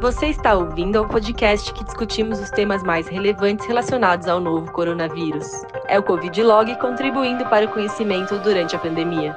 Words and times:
Você 0.00 0.28
está 0.28 0.54
ouvindo 0.54 0.96
ao 0.96 1.06
podcast 1.06 1.74
que 1.74 1.84
discutimos 1.84 2.40
os 2.40 2.48
temas 2.48 2.82
mais 2.82 3.06
relevantes 3.06 3.66
relacionados 3.66 4.26
ao 4.28 4.40
novo 4.40 4.72
coronavírus. 4.72 5.46
É 5.88 5.98
o 5.98 6.02
Covid 6.02 6.42
Log 6.42 6.74
contribuindo 6.76 7.44
para 7.50 7.66
o 7.66 7.70
conhecimento 7.70 8.38
durante 8.38 8.74
a 8.74 8.78
pandemia. 8.78 9.36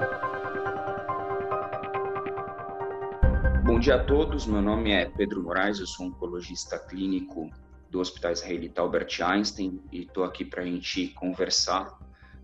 Bom 3.65 3.77
dia 3.77 3.95
a 3.95 4.03
todos, 4.05 4.45
meu 4.45 4.61
nome 4.61 4.93
é 4.93 5.03
Pedro 5.03 5.43
Moraes, 5.43 5.81
eu 5.81 5.85
sou 5.85 6.05
oncologista 6.05 6.79
clínico 6.79 7.49
do 7.89 7.99
Hospital 7.99 8.31
Israelita 8.31 8.79
Albert 8.79 9.21
Einstein 9.21 9.81
e 9.91 10.03
estou 10.03 10.23
aqui 10.23 10.45
para 10.45 10.61
a 10.61 10.65
gente 10.65 11.09
conversar 11.09 11.93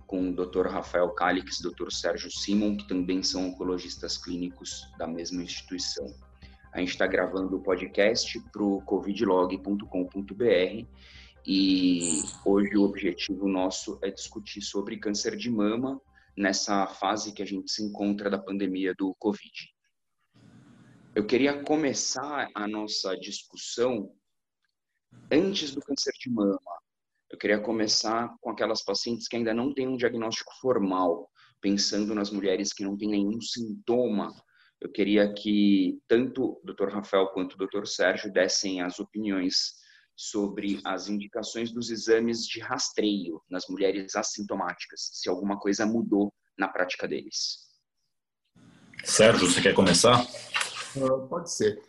com 0.05 0.29
o 0.29 0.35
Dr. 0.35 0.67
Rafael 0.67 1.07
Calix 1.11 1.61
e 1.61 1.63
Dr. 1.63 1.89
Sérgio 1.89 2.29
Simon, 2.29 2.75
que 2.75 2.85
também 2.85 3.23
são 3.23 3.47
oncologistas 3.47 4.17
clínicos 4.17 4.91
da 4.97 5.07
mesma 5.07 5.41
instituição. 5.41 6.13
A 6.71 6.79
gente 6.79 6.89
está 6.89 7.07
gravando 7.07 7.57
o 7.57 7.63
podcast 7.63 8.39
para 8.51 8.63
o 8.63 8.79
covidlog.com.br 8.83 10.85
e 11.45 12.21
hoje 12.45 12.77
o 12.77 12.83
objetivo 12.83 13.47
nosso 13.47 13.97
é 14.03 14.11
discutir 14.11 14.61
sobre 14.61 14.99
câncer 14.99 15.35
de 15.35 15.49
mama 15.49 15.99
nessa 16.37 16.85
fase 16.85 17.33
que 17.33 17.41
a 17.41 17.45
gente 17.45 17.71
se 17.71 17.83
encontra 17.83 18.29
da 18.29 18.37
pandemia 18.37 18.93
do 18.93 19.15
Covid. 19.15 19.73
Eu 21.15 21.25
queria 21.25 21.63
começar 21.63 22.47
a 22.53 22.67
nossa 22.67 23.17
discussão 23.17 24.13
antes 25.31 25.73
do 25.73 25.81
câncer 25.81 26.13
de 26.19 26.29
mama. 26.29 26.59
Eu 27.31 27.37
queria 27.39 27.59
começar 27.59 28.31
com 28.41 28.51
aquelas 28.51 28.83
pacientes 28.83 29.27
que 29.27 29.35
ainda 29.35 29.55
não 29.55 29.73
têm 29.73 29.87
um 29.87 29.97
diagnóstico 29.97 30.53
formal, 30.61 31.31
pensando 31.59 32.13
nas 32.13 32.29
mulheres 32.29 32.71
que 32.71 32.83
não 32.83 32.95
têm 32.95 33.09
nenhum 33.09 33.41
sintoma 33.41 34.31
eu 34.81 34.89
queria 34.89 35.33
que 35.33 35.99
tanto 36.07 36.43
o 36.43 36.61
Dr. 36.63 36.89
Rafael 36.89 37.27
quanto 37.27 37.53
o 37.53 37.67
Dr. 37.67 37.85
Sérgio 37.85 38.31
dessem 38.31 38.81
as 38.81 38.99
opiniões 38.99 39.75
sobre 40.15 40.81
as 40.85 41.07
indicações 41.07 41.71
dos 41.71 41.89
exames 41.89 42.45
de 42.45 42.59
rastreio 42.59 43.41
nas 43.49 43.67
mulheres 43.67 44.15
assintomáticas, 44.15 45.09
se 45.13 45.29
alguma 45.29 45.57
coisa 45.57 45.85
mudou 45.85 46.33
na 46.57 46.67
prática 46.67 47.07
deles. 47.07 47.69
Sérgio, 49.03 49.47
você 49.47 49.61
quer 49.61 49.73
começar? 49.73 50.25
Uh, 50.95 51.27
pode 51.27 51.51
ser. 51.51 51.81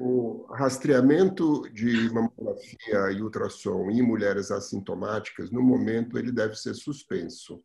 O 0.00 0.46
rastreamento 0.52 1.68
de 1.70 2.10
mamografia 2.10 3.12
e 3.12 3.22
ultrassom 3.22 3.90
em 3.90 4.02
mulheres 4.02 4.50
assintomáticas, 4.50 5.50
no 5.50 5.62
momento, 5.62 6.18
ele 6.18 6.32
deve 6.32 6.56
ser 6.56 6.74
suspenso, 6.74 7.62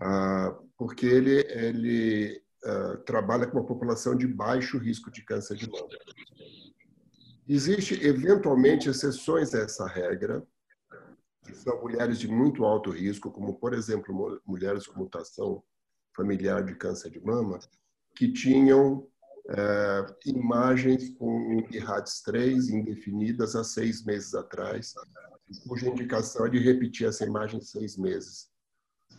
uh, 0.00 0.68
porque 0.76 1.06
ele, 1.06 1.40
ele 1.50 2.42
uh, 2.64 2.98
trabalha 3.04 3.46
com 3.46 3.58
uma 3.58 3.66
população 3.66 4.16
de 4.16 4.26
baixo 4.26 4.78
risco 4.78 5.10
de 5.10 5.24
câncer 5.24 5.56
de 5.56 5.70
mama. 5.70 5.88
Existe, 7.48 7.94
eventualmente, 8.04 8.88
exceções 8.88 9.54
a 9.54 9.60
essa 9.60 9.86
regra, 9.86 10.46
que 11.44 11.54
são 11.54 11.80
mulheres 11.80 12.18
de 12.18 12.28
muito 12.28 12.64
alto 12.64 12.90
risco, 12.90 13.30
como, 13.30 13.54
por 13.54 13.72
exemplo, 13.72 14.40
mulheres 14.46 14.86
com 14.86 14.98
mutação 14.98 15.62
familiar 16.14 16.62
de 16.64 16.74
câncer 16.74 17.10
de 17.10 17.20
mama, 17.20 17.58
que 18.14 18.30
tinham 18.30 19.08
uh, 19.48 20.14
imagens 20.26 21.10
com 21.16 21.64
IRADS 21.70 22.20
3 22.22 22.68
indefinidas 22.68 23.56
há 23.56 23.64
seis 23.64 24.04
meses 24.04 24.34
atrás, 24.34 24.92
cuja 25.66 25.88
indicação 25.88 26.46
é 26.46 26.50
de 26.50 26.58
repetir 26.58 27.06
essa 27.06 27.24
imagem 27.24 27.60
seis 27.60 27.96
meses. 27.96 28.50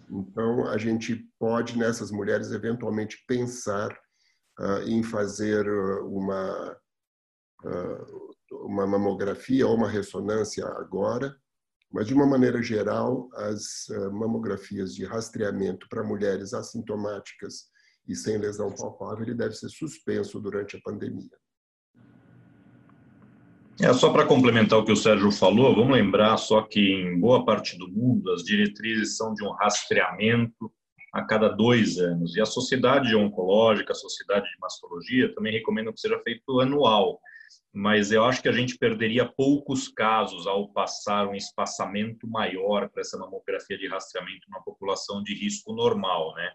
Então, 0.09 0.67
a 0.67 0.77
gente 0.77 1.29
pode, 1.37 1.77
nessas 1.77 2.11
mulheres, 2.11 2.51
eventualmente 2.51 3.23
pensar 3.27 3.91
uh, 4.59 4.81
em 4.87 5.03
fazer 5.03 5.67
ah, 5.67 6.03
uma, 6.03 6.77
uh, 7.63 8.35
uma 8.65 8.87
mamografia 8.87 9.67
ou 9.67 9.75
uma 9.75 9.89
ressonância 9.89 10.65
agora, 10.65 11.35
mas, 11.91 12.07
de 12.07 12.13
uma 12.13 12.25
maneira 12.25 12.61
geral, 12.61 13.29
as 13.33 13.87
mamografias 14.11 14.93
de 14.93 15.05
rastreamento 15.05 15.87
para 15.89 16.03
mulheres 16.03 16.53
assintomáticas 16.53 17.65
e 18.07 18.15
sem 18.15 18.37
lesão 18.37 18.73
palpável 18.75 19.23
ele 19.23 19.33
deve 19.33 19.55
ser 19.55 19.69
suspenso 19.69 20.39
durante 20.39 20.77
a 20.77 20.81
pandemia. 20.83 21.35
É, 23.81 23.93
só 23.93 24.11
para 24.11 24.25
complementar 24.25 24.77
o 24.77 24.83
que 24.83 24.91
o 24.91 24.95
Sérgio 24.95 25.31
falou, 25.31 25.73
vamos 25.73 25.93
lembrar 25.93 26.35
só 26.35 26.61
que 26.61 26.81
em 26.81 27.17
boa 27.17 27.45
parte 27.45 27.77
do 27.77 27.87
mundo 27.87 28.29
as 28.33 28.43
diretrizes 28.43 29.15
são 29.15 29.33
de 29.33 29.41
um 29.41 29.51
rastreamento 29.51 30.69
a 31.13 31.23
cada 31.23 31.47
dois 31.47 31.97
anos. 31.97 32.35
E 32.35 32.41
a 32.41 32.45
Sociedade 32.45 33.15
Oncológica, 33.15 33.93
a 33.93 33.95
Sociedade 33.95 34.49
de 34.49 34.59
Mastologia 34.59 35.33
também 35.33 35.53
recomendam 35.53 35.93
que 35.93 36.01
seja 36.01 36.19
feito 36.19 36.59
anual. 36.59 37.21
Mas 37.73 38.11
eu 38.11 38.25
acho 38.25 38.41
que 38.41 38.49
a 38.49 38.53
gente 38.53 38.77
perderia 38.77 39.25
poucos 39.25 39.87
casos 39.87 40.45
ao 40.45 40.67
passar 40.73 41.27
um 41.27 41.35
espaçamento 41.35 42.27
maior 42.27 42.89
para 42.89 42.99
essa 42.99 43.17
mamografia 43.17 43.77
de 43.77 43.87
rastreamento 43.87 44.41
numa 44.49 44.63
população 44.63 45.23
de 45.23 45.33
risco 45.33 45.73
normal, 45.73 46.33
né? 46.35 46.51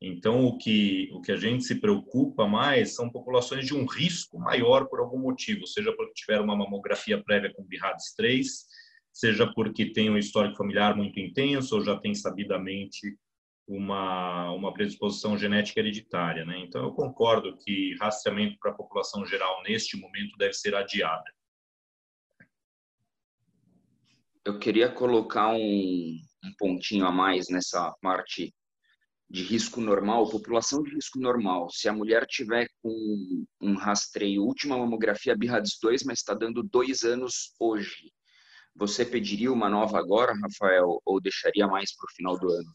Então, 0.00 0.44
o 0.44 0.56
que, 0.56 1.10
o 1.12 1.20
que 1.20 1.32
a 1.32 1.36
gente 1.36 1.64
se 1.64 1.80
preocupa 1.80 2.46
mais 2.46 2.94
são 2.94 3.10
populações 3.10 3.66
de 3.66 3.74
um 3.74 3.84
risco 3.84 4.38
maior 4.38 4.86
por 4.86 5.00
algum 5.00 5.18
motivo, 5.18 5.66
seja 5.66 5.92
porque 5.92 6.14
tiveram 6.14 6.44
uma 6.44 6.56
mamografia 6.56 7.22
prévia 7.22 7.52
com 7.52 7.64
BIRADS 7.64 8.14
3, 8.14 8.66
seja 9.12 9.52
porque 9.52 9.92
tem 9.92 10.08
um 10.08 10.16
histórico 10.16 10.56
familiar 10.56 10.96
muito 10.96 11.18
intenso 11.18 11.74
ou 11.74 11.80
já 11.80 11.98
tem 11.98 12.14
sabidamente 12.14 13.18
uma, 13.66 14.52
uma 14.52 14.72
predisposição 14.72 15.36
genética 15.36 15.80
hereditária. 15.80 16.44
Né? 16.44 16.60
Então, 16.60 16.84
eu 16.84 16.92
concordo 16.92 17.56
que 17.58 17.96
rastreamento 18.00 18.56
para 18.60 18.70
a 18.70 18.74
população 18.74 19.26
geral 19.26 19.62
neste 19.64 19.96
momento 19.96 20.36
deve 20.38 20.54
ser 20.54 20.76
adiado. 20.76 21.24
Eu 24.44 24.60
queria 24.60 24.88
colocar 24.90 25.48
um, 25.48 25.58
um 25.58 26.52
pontinho 26.56 27.04
a 27.04 27.12
mais 27.12 27.48
nessa 27.50 27.92
parte 28.00 28.54
de 29.30 29.42
risco 29.42 29.80
normal, 29.80 30.30
população 30.30 30.82
de 30.82 30.94
risco 30.94 31.18
normal, 31.18 31.68
se 31.70 31.88
a 31.88 31.92
mulher 31.92 32.26
tiver 32.26 32.66
com 32.82 33.44
um 33.60 33.74
rastreio, 33.74 34.42
última 34.42 34.78
mamografia 34.78 35.36
BIRADS 35.36 35.78
2, 35.82 36.04
mas 36.04 36.20
está 36.20 36.32
dando 36.32 36.62
dois 36.62 37.02
anos 37.02 37.54
hoje, 37.60 38.10
você 38.74 39.04
pediria 39.04 39.52
uma 39.52 39.68
nova 39.68 39.98
agora, 39.98 40.32
Rafael, 40.40 41.00
ou 41.04 41.20
deixaria 41.20 41.66
mais 41.66 41.94
para 41.94 42.06
o 42.06 42.14
final 42.14 42.38
do 42.38 42.48
ano? 42.50 42.72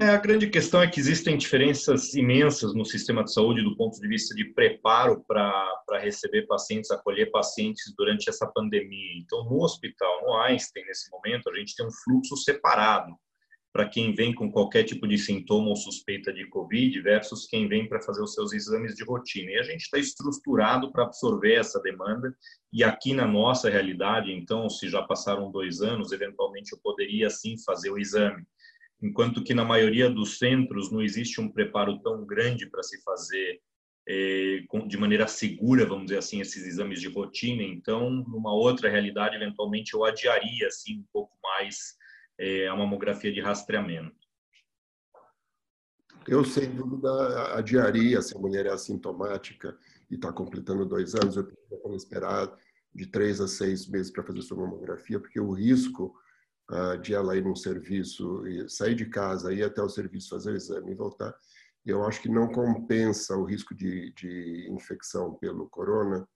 É, 0.00 0.10
a 0.10 0.16
grande 0.16 0.48
questão 0.48 0.80
é 0.80 0.88
que 0.88 1.00
existem 1.00 1.36
diferenças 1.36 2.14
imensas 2.14 2.72
no 2.72 2.84
sistema 2.84 3.24
de 3.24 3.32
saúde 3.32 3.62
do 3.62 3.76
ponto 3.76 3.98
de 4.00 4.06
vista 4.06 4.32
de 4.34 4.44
preparo 4.52 5.24
para 5.26 5.82
receber 6.00 6.46
pacientes, 6.46 6.90
acolher 6.90 7.30
pacientes 7.32 7.92
durante 7.96 8.28
essa 8.28 8.46
pandemia. 8.46 9.18
Então, 9.18 9.44
no 9.44 9.60
hospital, 9.60 10.22
no 10.22 10.36
Einstein, 10.38 10.84
nesse 10.84 11.10
momento, 11.10 11.50
a 11.50 11.58
gente 11.58 11.74
tem 11.74 11.84
um 11.84 11.90
fluxo 12.04 12.36
separado 12.36 13.12
para 13.78 13.88
quem 13.88 14.12
vem 14.12 14.34
com 14.34 14.50
qualquer 14.50 14.82
tipo 14.82 15.06
de 15.06 15.16
sintoma 15.16 15.68
ou 15.68 15.76
suspeita 15.76 16.32
de 16.32 16.44
Covid 16.48 17.00
versus 17.00 17.46
quem 17.46 17.68
vem 17.68 17.88
para 17.88 18.02
fazer 18.02 18.20
os 18.20 18.34
seus 18.34 18.52
exames 18.52 18.96
de 18.96 19.04
rotina. 19.04 19.52
E 19.52 19.56
a 19.56 19.62
gente 19.62 19.82
está 19.82 19.96
estruturado 20.00 20.90
para 20.90 21.04
absorver 21.04 21.54
essa 21.54 21.80
demanda. 21.80 22.36
E 22.72 22.82
aqui 22.82 23.14
na 23.14 23.24
nossa 23.24 23.70
realidade, 23.70 24.32
então, 24.32 24.68
se 24.68 24.88
já 24.88 25.00
passaram 25.02 25.52
dois 25.52 25.80
anos, 25.80 26.10
eventualmente 26.10 26.72
eu 26.72 26.78
poderia 26.82 27.30
sim 27.30 27.54
fazer 27.64 27.88
o 27.90 27.98
exame. 28.00 28.42
Enquanto 29.00 29.44
que 29.44 29.54
na 29.54 29.64
maioria 29.64 30.10
dos 30.10 30.38
centros 30.38 30.90
não 30.90 31.00
existe 31.00 31.40
um 31.40 31.48
preparo 31.48 32.00
tão 32.00 32.26
grande 32.26 32.68
para 32.68 32.82
se 32.82 33.00
fazer 33.04 33.60
eh, 34.08 34.64
de 34.88 34.96
maneira 34.96 35.28
segura, 35.28 35.86
vamos 35.86 36.06
dizer 36.06 36.18
assim, 36.18 36.40
esses 36.40 36.66
exames 36.66 37.00
de 37.00 37.06
rotina. 37.06 37.62
Então, 37.62 38.10
numa 38.10 38.52
outra 38.52 38.90
realidade, 38.90 39.36
eventualmente 39.36 39.94
eu 39.94 40.04
adiaria 40.04 40.66
assim 40.66 40.98
um 40.98 41.04
pouco 41.12 41.38
mais 41.44 41.96
é, 42.38 42.68
a 42.68 42.76
mamografia 42.76 43.32
de 43.32 43.40
rastreamento? 43.40 44.16
Eu, 46.26 46.44
sem 46.44 46.70
dúvida, 46.70 47.56
adiaria 47.56 48.20
se 48.20 48.36
a 48.36 48.40
mulher 48.40 48.66
é 48.66 48.70
assintomática 48.70 49.76
e 50.10 50.14
está 50.14 50.32
completando 50.32 50.84
dois 50.84 51.14
anos, 51.14 51.36
eu 51.36 51.44
teria 51.44 51.82
que 51.82 51.96
esperar 51.96 52.54
de 52.94 53.06
três 53.06 53.40
a 53.40 53.48
seis 53.48 53.88
meses 53.88 54.10
para 54.10 54.22
fazer 54.22 54.42
sua 54.42 54.58
mamografia, 54.58 55.18
porque 55.18 55.40
o 55.40 55.52
risco 55.52 56.14
uh, 56.70 56.98
de 56.98 57.14
ela 57.14 57.36
ir 57.36 57.42
num 57.42 57.56
serviço, 57.56 58.42
sair 58.68 58.94
de 58.94 59.06
casa, 59.06 59.52
ir 59.52 59.62
até 59.62 59.82
o 59.82 59.88
serviço, 59.88 60.30
fazer 60.30 60.52
o 60.52 60.56
exame 60.56 60.92
e 60.92 60.94
voltar, 60.94 61.34
eu 61.86 62.04
acho 62.04 62.20
que 62.20 62.28
não 62.28 62.48
compensa 62.48 63.34
o 63.36 63.44
risco 63.44 63.74
de, 63.74 64.12
de 64.12 64.68
infecção 64.70 65.34
pelo 65.34 65.68
corona, 65.70 66.28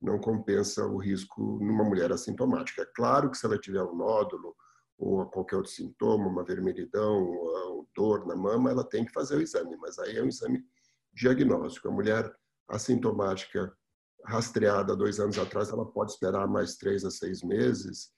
não 0.00 0.20
compensa 0.20 0.86
o 0.86 0.96
risco 0.98 1.58
numa 1.60 1.84
mulher 1.84 2.12
assintomática. 2.12 2.82
É 2.82 2.86
claro 2.94 3.30
que 3.30 3.36
se 3.36 3.46
ela 3.46 3.58
tiver 3.58 3.82
um 3.82 3.96
nódulo, 3.96 4.54
ou 5.02 5.26
qualquer 5.26 5.56
outro 5.56 5.72
sintoma, 5.72 6.28
uma 6.28 6.44
vermelhidão, 6.44 7.24
ou 7.24 7.88
dor 7.94 8.24
na 8.24 8.36
mama, 8.36 8.70
ela 8.70 8.84
tem 8.84 9.04
que 9.04 9.12
fazer 9.12 9.36
o 9.36 9.42
exame, 9.42 9.76
mas 9.76 9.98
aí 9.98 10.16
é 10.16 10.22
um 10.22 10.28
exame 10.28 10.64
diagnóstico. 11.12 11.88
A 11.88 11.90
mulher 11.90 12.32
assintomática 12.68 13.76
rastreada 14.24 14.94
dois 14.94 15.18
anos 15.18 15.36
atrás, 15.38 15.70
ela 15.70 15.84
pode 15.84 16.12
esperar 16.12 16.46
mais 16.46 16.76
três 16.76 17.04
a 17.04 17.10
seis 17.10 17.42
meses 17.42 18.12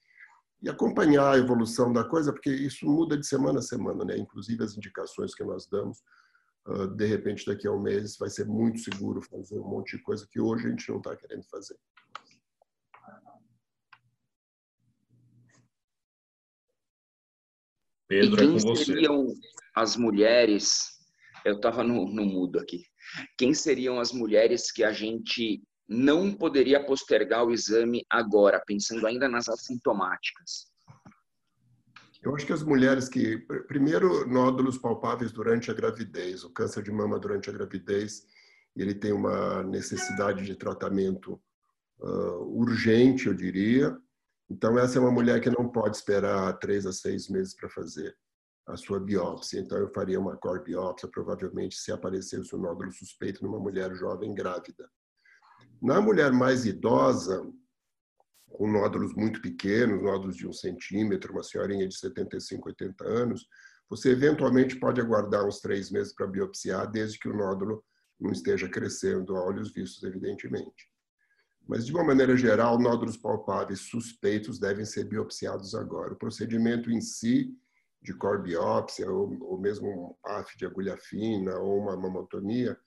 e 0.63 0.69
acompanhar 0.69 1.33
a 1.33 1.39
evolução 1.39 1.91
da 1.91 2.05
coisa, 2.05 2.31
porque 2.31 2.51
isso 2.51 2.85
muda 2.85 3.17
de 3.17 3.27
semana 3.27 3.61
a 3.61 3.63
semana, 3.63 4.05
né? 4.05 4.19
Inclusive 4.19 4.63
as 4.63 4.77
indicações 4.77 5.35
que 5.35 5.43
nós 5.43 5.67
damos, 5.67 6.03
ah, 6.67 6.87
de 6.87 7.07
repente 7.07 7.47
daqui 7.47 7.67
a 7.67 7.73
um 7.73 7.81
mês 7.81 8.19
vai 8.19 8.29
ser 8.29 8.45
muito 8.45 8.79
seguro 8.81 9.23
fazer 9.23 9.59
um 9.59 9.69
monte 9.69 9.97
de 9.97 10.03
coisa 10.03 10.29
que 10.31 10.39
hoje 10.39 10.67
a 10.67 10.71
gente 10.71 10.91
não 10.91 10.99
está 10.99 11.17
querendo 11.17 11.45
fazer. 11.45 11.79
Pedro, 18.09 18.43
e 18.43 18.45
é 18.45 18.47
quem 18.47 18.57
é 18.57 18.63
com 18.63 18.69
você. 18.69 18.85
seriam 18.85 19.27
as 19.75 19.97
mulheres? 19.97 20.95
Eu 21.45 21.57
estava 21.57 21.83
no, 21.83 22.07
no 22.09 22.25
mudo 22.25 22.59
aqui. 22.59 22.85
Quem 23.37 23.53
seriam 23.55 24.01
as 24.01 24.13
mulheres 24.13 24.73
que 24.73 24.83
a 24.83 24.93
gente 24.93 25.63
não 25.89 26.33
poderia 26.33 26.85
postergar 26.85 27.45
o 27.45 27.53
exame 27.53 28.05
agora, 28.09 28.63
pensando 28.67 29.07
ainda 29.07 29.29
nas 29.29 29.49
assintomáticas? 29.49 30.73
Eu 32.23 32.35
acho 32.35 32.47
que 32.47 32.55
as 32.55 32.63
mulheres 32.63 33.07
que, 33.07 33.37
primeiro, 33.69 34.27
nódulos 34.27 34.79
palpáveis 34.79 35.31
durante 35.31 35.71
a 35.71 35.75
gravidez, 35.75 36.43
o 36.43 36.51
câncer 36.51 36.83
de 36.83 36.91
mama 36.91 37.19
durante 37.19 37.51
a 37.51 37.53
gravidez, 37.53 38.23
ele 38.75 38.95
tem 38.95 39.13
uma 39.13 39.63
necessidade 39.63 40.45
de 40.45 40.57
tratamento 40.57 41.39
uh, 42.01 42.59
urgente, 42.59 43.27
eu 43.27 43.35
diria. 43.35 43.95
Então, 44.51 44.79
essa 44.79 44.99
é 44.99 45.01
uma 45.01 45.11
mulher 45.11 45.41
que 45.41 45.51
não 45.51 45.69
pode 45.69 45.97
esperar 45.97 46.53
três 46.59 46.85
a 46.87 46.93
seis 46.93 47.29
meses 47.29 47.55
para 47.55 47.69
fazer 47.69 48.15
a 48.67 48.77
sua 48.77 49.01
biópsia. 49.01 49.61
Então, 49.61 49.79
eu 49.79 49.93
faria 49.93 50.21
uma 50.21 50.37
core 50.37 50.63
biópsia, 50.63 51.09
provavelmente, 51.09 51.77
se 51.77 51.93
aparecesse 51.93 52.55
um 52.55 52.59
nódulo 52.59 52.93
suspeito 52.93 53.43
numa 53.43 53.59
mulher 53.59 53.95
jovem 53.95 54.35
grávida. 54.35 54.89
Na 55.83 56.01
mulher 56.01 56.33
mais 56.33 56.65
idosa, 56.65 57.43
com 58.51 58.71
nódulos 58.71 59.15
muito 59.15 59.41
pequenos, 59.43 60.03
nódulos 60.03 60.37
de 60.37 60.47
um 60.47 60.53
centímetro, 60.53 61.33
uma 61.33 61.43
senhorinha 61.43 61.89
de 61.89 61.99
75, 61.99 62.69
80 62.69 63.05
anos, 63.05 63.47
você 63.89 64.11
eventualmente 64.11 64.77
pode 64.77 65.01
aguardar 65.01 65.47
uns 65.47 65.61
três 65.61 65.91
meses 65.91 66.15
para 66.15 66.27
biopsiar, 66.27 66.91
desde 66.91 67.19
que 67.19 67.29
o 67.29 67.37
nódulo 67.37 67.85
não 68.19 68.31
esteja 68.33 68.69
crescendo 68.69 69.37
a 69.37 69.45
olhos 69.45 69.73
vistos, 69.73 70.03
evidentemente. 70.05 70.89
Mas, 71.67 71.87
de 71.87 71.93
uma 71.93 72.05
maneira 72.05 72.37
geral, 72.37 72.79
nódulos 72.79 73.17
palpáveis 73.17 73.81
suspeitos 73.81 74.59
devem 74.59 74.85
ser 74.85 75.05
biopsiados 75.05 75.75
agora. 75.75 76.13
O 76.13 76.19
procedimento 76.19 76.91
em 76.91 77.01
si, 77.01 77.57
de 78.03 78.13
core 78.13 78.43
biópsia, 78.43 79.11
ou, 79.11 79.35
ou 79.43 79.59
mesmo 79.59 79.89
um 79.89 80.15
PAF 80.23 80.57
de 80.59 80.67
agulha 80.67 80.97
fina, 80.99 81.59
ou 81.59 81.79
uma 81.79 81.97
mamotomia, 81.97 82.79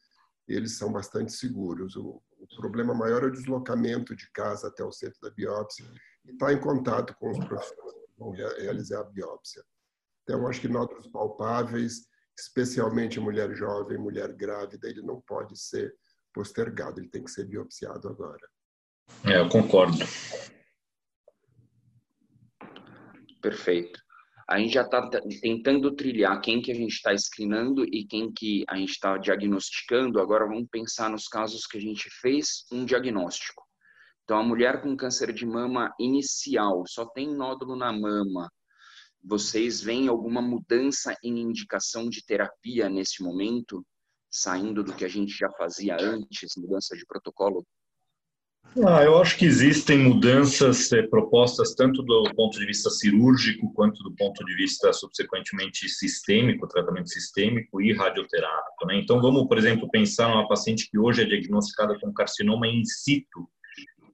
eles 0.47 0.77
são 0.77 0.91
bastante 0.91 1.33
seguros. 1.33 1.95
O, 1.95 2.21
o 2.38 2.47
problema 2.57 2.94
maior 2.94 3.24
é 3.24 3.27
o 3.27 3.31
deslocamento 3.31 4.15
de 4.15 4.31
casa 4.31 4.68
até 4.68 4.83
o 4.83 4.91
centro 4.91 5.19
da 5.21 5.31
biópsia 5.31 5.85
e 6.25 6.31
estar 6.31 6.53
em 6.53 6.59
contato 6.59 7.15
com 7.15 7.31
os 7.31 7.39
profissionais 7.45 7.94
que 7.94 8.19
vão 8.19 8.31
realizar 8.31 9.00
a 9.01 9.06
biópsia. 9.06 9.63
Então, 10.23 10.47
acho 10.47 10.62
que 10.62 10.68
nódulos 10.68 11.07
palpáveis, 11.07 12.07
especialmente 12.38 13.19
mulher 13.19 13.56
jovem, 13.56 13.97
mulher 13.97 14.33
grávida, 14.33 14.88
ele 14.88 15.01
não 15.01 15.19
pode 15.21 15.57
ser 15.59 15.95
postergado, 16.31 17.00
ele 17.00 17.09
tem 17.09 17.23
que 17.23 17.31
ser 17.31 17.45
biopsiado 17.45 18.07
agora. 18.07 18.47
É, 19.25 19.39
eu 19.39 19.50
concordo. 19.50 19.98
Perfeito. 23.42 24.00
A 24.48 24.57
gente 24.59 24.74
já 24.74 24.83
está 24.83 25.09
tentando 25.42 25.94
trilhar 25.94 26.39
quem 26.39 26.62
que 26.62 26.71
a 26.71 26.75
gente 26.75 26.94
está 26.94 27.15
screenando 27.18 27.83
e 27.83 28.06
quem 28.06 28.31
que 28.31 28.63
a 28.69 28.77
gente 28.77 28.92
está 28.92 29.18
diagnosticando. 29.18 30.21
Agora 30.21 30.48
vamos 30.48 30.69
pensar 30.71 31.09
nos 31.09 31.27
casos 31.27 31.68
que 31.68 31.77
a 31.77 31.81
gente 31.81 32.09
fez 32.21 32.65
um 32.71 32.86
diagnóstico. 32.86 33.68
Então, 34.24 34.39
a 34.39 34.44
mulher 34.44 34.81
com 34.81 34.95
câncer 34.95 35.33
de 35.33 35.45
mama 35.45 35.94
inicial, 36.00 36.86
só 36.88 37.06
tem 37.06 37.33
nódulo 37.33 37.75
na 37.75 37.92
mama. 37.92 38.50
Vocês 39.24 39.81
veem 39.81 40.07
alguma 40.07 40.42
mudança 40.42 41.13
em 41.21 41.39
indicação 41.39 42.09
de 42.09 42.25
terapia 42.25 42.88
nesse 42.89 43.21
momento, 43.21 43.86
saindo 44.31 44.83
do 44.83 44.94
que 44.95 45.04
a 45.04 45.09
gente 45.09 45.31
já 45.31 45.50
fazia 45.57 45.98
antes, 46.00 46.56
mudança 46.57 46.95
de 46.95 47.06
protocolo? 47.06 47.65
Ah, 48.86 49.04
eu 49.04 49.19
acho 49.19 49.38
que 49.38 49.46
existem 49.46 49.98
mudanças 49.98 50.92
é, 50.92 51.02
propostas 51.02 51.74
tanto 51.74 52.04
do 52.04 52.24
ponto 52.36 52.60
de 52.60 52.66
vista 52.66 52.92
cirúrgico 52.92 53.74
quanto 53.74 54.04
do 54.04 54.14
ponto 54.16 54.46
de 54.46 54.56
vista 54.56 54.94
subsequentemente 54.94 55.90
sistêmico, 55.90 56.68
tratamento 56.68 57.10
sistêmico 57.10 57.81
e 57.81 57.92
radioterápico. 57.92 58.86
Né? 58.86 59.00
Então, 59.00 59.19
vamos, 59.19 59.48
por 59.48 59.58
exemplo, 59.58 59.90
pensar 59.90 60.30
numa 60.30 60.48
paciente 60.48 60.90
que 60.92 60.98
hoje 60.98 61.24
é 61.24 61.25
diagnosticada 61.25 61.98
com 62.00 62.14
carcinoma 62.14 62.68
in 62.68 62.86
situ. 62.86 63.50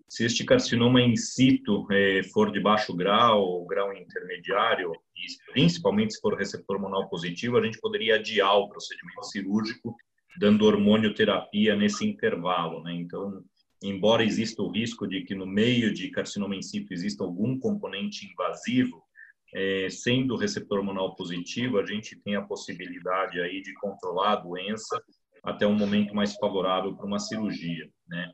Se 0.08 0.24
este 0.26 0.46
carcinoma 0.46 1.02
in 1.02 1.18
situ 1.18 1.86
é, 1.92 2.22
for 2.32 2.52
de 2.52 2.62
baixo 2.62 2.96
grau 2.96 3.42
ou 3.42 3.66
grau 3.66 3.94
intermediário, 3.94 4.94
e 5.16 5.52
principalmente 5.52 6.14
se 6.14 6.22
for 6.22 6.38
receptor 6.38 6.78
hormonal 6.78 7.10
positivo, 7.10 7.58
a 7.58 7.66
gente 7.66 7.80
poderia 7.82 8.16
adiar 8.16 8.56
o 8.58 8.70
procedimento 8.70 9.24
cirúrgico 9.24 9.96
dando 10.40 10.66
hormonioterapia 10.66 11.76
nesse 11.76 12.08
intervalo. 12.08 12.82
Né? 12.84 12.94
Então, 12.94 13.44
embora 13.84 14.24
exista 14.24 14.62
o 14.62 14.72
risco 14.72 15.08
de 15.08 15.24
que 15.24 15.36
no 15.36 15.46
meio 15.46 15.94
de 15.94 16.10
carcinoma 16.10 16.56
in 16.56 16.62
situ 16.62 16.94
exista 16.94 17.24
algum 17.24 17.60
componente 17.60 18.26
invasivo, 18.26 19.04
é, 19.54 19.88
sendo 19.90 20.36
receptor 20.36 20.80
hormonal 20.80 21.16
positivo, 21.16 21.78
a 21.78 21.86
gente 21.86 22.16
tem 22.16 22.36
a 22.36 22.42
possibilidade 22.42 23.40
aí 23.40 23.62
de 23.62 23.74
controlar 23.76 24.34
a 24.34 24.36
doença 24.38 25.02
até 25.44 25.68
um 25.68 25.76
momento 25.76 26.16
mais 26.16 26.36
favorável 26.36 26.96
para 26.96 27.06
uma 27.06 27.20
cirurgia, 27.20 27.90
né? 28.08 28.32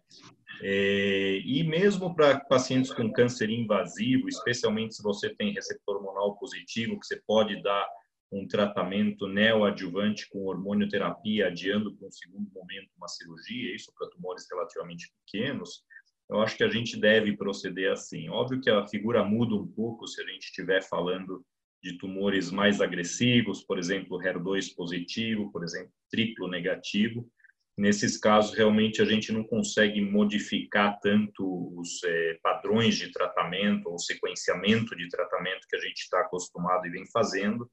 É, 0.61 1.41
e 1.43 1.63
mesmo 1.63 2.13
para 2.13 2.39
pacientes 2.41 2.93
com 2.93 3.11
câncer 3.11 3.49
invasivo, 3.49 4.27
especialmente 4.27 4.95
se 4.95 5.01
você 5.01 5.33
tem 5.33 5.53
receptor 5.53 5.95
hormonal 5.97 6.37
positivo, 6.37 6.99
que 6.99 7.07
você 7.07 7.21
pode 7.25 7.61
dar 7.63 7.87
um 8.31 8.47
tratamento 8.47 9.27
neoadjuvante 9.27 10.29
com 10.29 10.45
hormonioterapia, 10.45 11.47
adiando 11.47 11.95
para 11.95 12.07
um 12.07 12.11
segundo 12.11 12.49
momento 12.51 12.89
uma 12.95 13.07
cirurgia, 13.07 13.75
isso 13.75 13.91
para 13.97 14.09
tumores 14.09 14.45
relativamente 14.49 15.11
pequenos, 15.25 15.83
eu 16.29 16.39
acho 16.41 16.55
que 16.55 16.63
a 16.63 16.69
gente 16.69 16.95
deve 16.99 17.35
proceder 17.35 17.91
assim. 17.91 18.29
Óbvio 18.29 18.61
que 18.61 18.69
a 18.69 18.85
figura 18.87 19.23
muda 19.23 19.55
um 19.55 19.67
pouco 19.67 20.07
se 20.07 20.21
a 20.21 20.25
gente 20.25 20.43
estiver 20.43 20.83
falando 20.83 21.43
de 21.81 21.97
tumores 21.97 22.51
mais 22.51 22.81
agressivos, 22.81 23.63
por 23.63 23.79
exemplo, 23.79 24.19
HER2 24.19 24.75
positivo, 24.75 25.51
por 25.51 25.63
exemplo, 25.63 25.91
triplo 26.11 26.47
negativo. 26.47 27.27
Nesses 27.75 28.17
casos, 28.17 28.55
realmente, 28.55 29.01
a 29.01 29.05
gente 29.05 29.31
não 29.31 29.43
consegue 29.43 30.01
modificar 30.01 30.99
tanto 30.99 31.73
os 31.79 32.03
é, 32.03 32.37
padrões 32.43 32.97
de 32.97 33.09
tratamento 33.11 33.87
ou 33.87 33.97
sequenciamento 33.97 34.95
de 34.95 35.07
tratamento 35.07 35.65
que 35.67 35.77
a 35.77 35.79
gente 35.79 35.99
está 35.99 36.19
acostumado 36.19 36.85
e 36.85 36.89
vem 36.89 37.09
fazendo, 37.09 37.71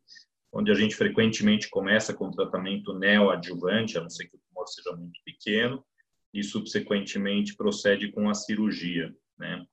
onde 0.57 0.71
a 0.71 0.75
gente 0.75 0.97
frequentemente 0.97 1.69
começa 1.69 2.15
com 2.15 2.31
tratamento 2.31 2.99
neoadjuvante, 2.99 3.99
a 3.99 4.01
não 4.01 4.09
ser 4.09 4.27
que 4.27 4.37
o 4.37 4.41
tumor 4.49 4.67
seja 4.67 4.97
muito 4.97 5.21
pequeno, 5.25 5.85
e 6.33 6.43
subsequentemente 6.43 7.55
procede 7.55 8.11
com 8.11 8.29
a 8.29 8.35
cirurgia, 8.35 9.15
né? 9.39 9.65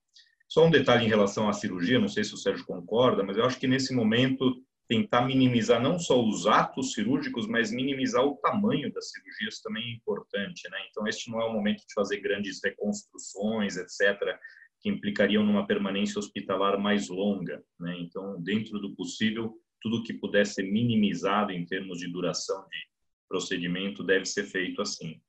Só 0.47 0.65
um 0.65 0.69
detalhe 0.69 1.05
em 1.05 1.09
relação 1.09 1.49
à 1.49 1.53
cirurgia, 1.53 1.99
não 1.99 2.07
sei 2.07 2.23
se 2.23 2.33
o 2.33 2.37
Sérgio 2.37 2.65
concorda, 2.65 3.23
mas 3.23 3.37
eu 3.37 3.45
acho 3.45 3.59
que 3.59 3.67
nesse 3.67 3.93
momento 3.93 4.61
tentar 4.87 5.21
minimizar 5.21 5.81
não 5.81 5.97
só 5.97 6.21
os 6.21 6.45
atos 6.45 6.93
cirúrgicos, 6.93 7.47
mas 7.47 7.71
minimizar 7.71 8.23
o 8.23 8.35
tamanho 8.35 8.91
das 8.91 9.09
cirurgias 9.09 9.61
também 9.61 9.83
é 9.83 9.95
importante, 9.95 10.69
né? 10.69 10.77
Então 10.89 11.07
este 11.07 11.31
não 11.31 11.41
é 11.41 11.45
o 11.45 11.53
momento 11.53 11.79
de 11.87 11.93
fazer 11.93 12.19
grandes 12.19 12.59
reconstruções, 12.63 13.77
etc, 13.77 14.37
que 14.81 14.89
implicariam 14.89 15.43
numa 15.43 15.65
permanência 15.65 16.19
hospitalar 16.19 16.77
mais 16.77 17.07
longa, 17.07 17.63
né? 17.79 17.95
Então, 17.99 18.39
dentro 18.41 18.79
do 18.79 18.93
possível, 18.93 19.57
tudo 19.83 20.01
que 20.01 20.13
puder 20.13 20.47
ser 20.47 20.63
minimizado 20.63 21.51
em 21.51 21.65
termos 21.65 21.99
de 21.99 22.11
duração 22.11 22.65
de 22.69 22.77
procedimento 23.27 24.03
deve 24.03 24.25
ser 24.25 24.45
feito 24.45 24.81
assim. 24.81 25.21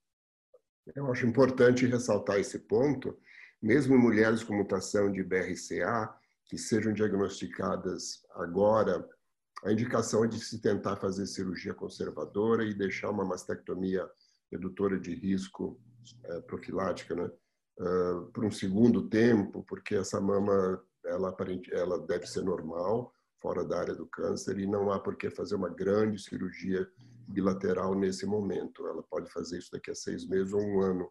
Eu 0.94 1.10
acho 1.10 1.26
importante 1.26 1.86
ressaltar 1.86 2.38
esse 2.38 2.60
ponto, 2.60 3.18
mesmo 3.60 3.98
mulheres 3.98 4.44
com 4.44 4.54
mutação 4.54 5.10
de 5.10 5.22
BRCA 5.22 6.14
que 6.46 6.56
sejam 6.56 6.92
diagnosticadas 6.92 8.22
agora, 8.34 9.06
a 9.64 9.72
indicação 9.72 10.24
é 10.24 10.28
de 10.28 10.38
se 10.38 10.60
tentar 10.60 10.96
fazer 10.96 11.26
cirurgia 11.26 11.72
conservadora 11.72 12.64
e 12.64 12.74
deixar 12.74 13.10
uma 13.10 13.24
mastectomia 13.24 14.08
redutora 14.52 15.00
de 15.00 15.14
risco 15.14 15.80
é, 16.24 16.40
profilática, 16.42 17.14
né? 17.14 17.30
Uh, 17.76 18.30
por 18.32 18.44
um 18.44 18.52
segundo 18.52 19.08
tempo, 19.08 19.64
porque 19.64 19.96
essa 19.96 20.20
mama 20.20 20.80
ela, 21.04 21.36
ela 21.72 22.06
deve 22.06 22.24
ser 22.24 22.42
normal, 22.42 23.12
fora 23.44 23.62
da 23.62 23.78
área 23.78 23.94
do 23.94 24.06
câncer 24.06 24.58
e 24.58 24.66
não 24.66 24.90
há 24.90 24.98
por 24.98 25.16
que 25.16 25.28
fazer 25.28 25.54
uma 25.54 25.68
grande 25.68 26.18
cirurgia 26.18 26.88
bilateral 27.28 27.94
nesse 27.94 28.24
momento. 28.24 28.86
Ela 28.86 29.02
pode 29.02 29.30
fazer 29.30 29.58
isso 29.58 29.70
daqui 29.70 29.90
a 29.90 29.94
seis 29.94 30.26
meses 30.26 30.54
ou 30.54 30.62
um 30.62 30.80
ano. 30.80 31.10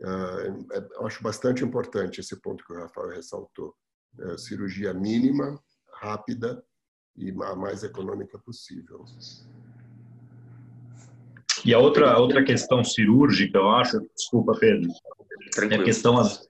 Uh, 0.00 0.66
eu 0.94 1.06
acho 1.06 1.22
bastante 1.22 1.62
importante 1.62 2.18
esse 2.18 2.34
ponto 2.40 2.64
que 2.64 2.72
o 2.72 2.76
Rafael 2.78 3.10
ressaltou. 3.10 3.74
Uh, 4.18 4.38
cirurgia 4.38 4.94
mínima, 4.94 5.62
rápida 6.00 6.64
e 7.14 7.30
a 7.30 7.54
mais 7.54 7.84
econômica 7.84 8.38
possível. 8.38 9.04
E 11.62 11.74
a 11.74 11.78
outra, 11.78 12.10
a 12.10 12.18
outra 12.18 12.42
questão 12.42 12.82
cirúrgica, 12.82 13.58
eu 13.58 13.68
acho, 13.68 14.00
desculpa, 14.16 14.56
Pedro, 14.58 14.90
Tranquilo. 15.52 15.74
é 15.74 15.82
a 15.82 15.84
questão 15.84 16.16
às 16.16 16.46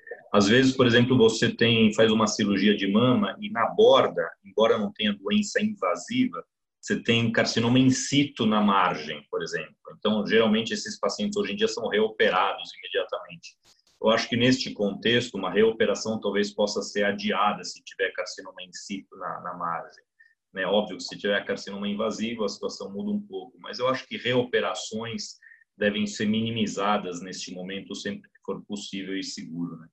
vezes, 0.48 0.76
por 0.76 0.84
exemplo, 0.84 1.16
você 1.16 1.48
tem 1.48 1.94
faz 1.94 2.10
uma 2.10 2.26
cirurgia 2.26 2.76
de 2.76 2.90
mama 2.90 3.36
e 3.40 3.48
na 3.50 3.66
borda, 3.66 4.28
embora 4.44 4.76
não 4.76 4.92
tenha 4.92 5.12
doença 5.12 5.62
invasiva, 5.62 6.44
você 6.80 7.00
tem 7.00 7.30
carcinoma 7.30 7.78
in 7.78 7.88
situ 7.88 8.44
na 8.44 8.60
margem, 8.60 9.24
por 9.30 9.42
exemplo. 9.42 9.74
Então, 9.96 10.26
geralmente 10.26 10.74
esses 10.74 10.98
pacientes 10.98 11.36
hoje 11.36 11.52
em 11.52 11.56
dia 11.56 11.68
são 11.68 11.88
reoperados 11.88 12.70
imediatamente. 12.78 13.56
Eu 14.02 14.10
acho 14.10 14.28
que 14.28 14.36
neste 14.36 14.70
contexto, 14.72 15.36
uma 15.36 15.50
reoperação 15.50 16.20
talvez 16.20 16.52
possa 16.52 16.82
ser 16.82 17.04
adiada 17.04 17.64
se 17.64 17.82
tiver 17.84 18.10
carcinoma 18.10 18.62
in 18.62 18.72
situ 18.72 19.16
na, 19.16 19.40
na 19.40 19.54
margem. 19.54 20.04
Né? 20.52 20.66
Óbvio 20.66 20.98
que 20.98 21.04
se 21.04 21.16
tiver 21.16 21.42
carcinoma 21.46 21.88
invasivo, 21.88 22.44
a 22.44 22.48
situação 22.48 22.92
muda 22.92 23.10
um 23.10 23.20
pouco, 23.20 23.56
mas 23.60 23.78
eu 23.78 23.88
acho 23.88 24.06
que 24.06 24.18
reoperações 24.18 25.38
devem 25.78 26.06
ser 26.06 26.26
minimizadas 26.26 27.22
neste 27.22 27.52
momento 27.54 27.94
sempre 27.94 28.28
que 28.28 28.40
for 28.44 28.62
possível 28.66 29.16
e 29.16 29.22
seguro. 29.22 29.76
Né? 29.78 29.88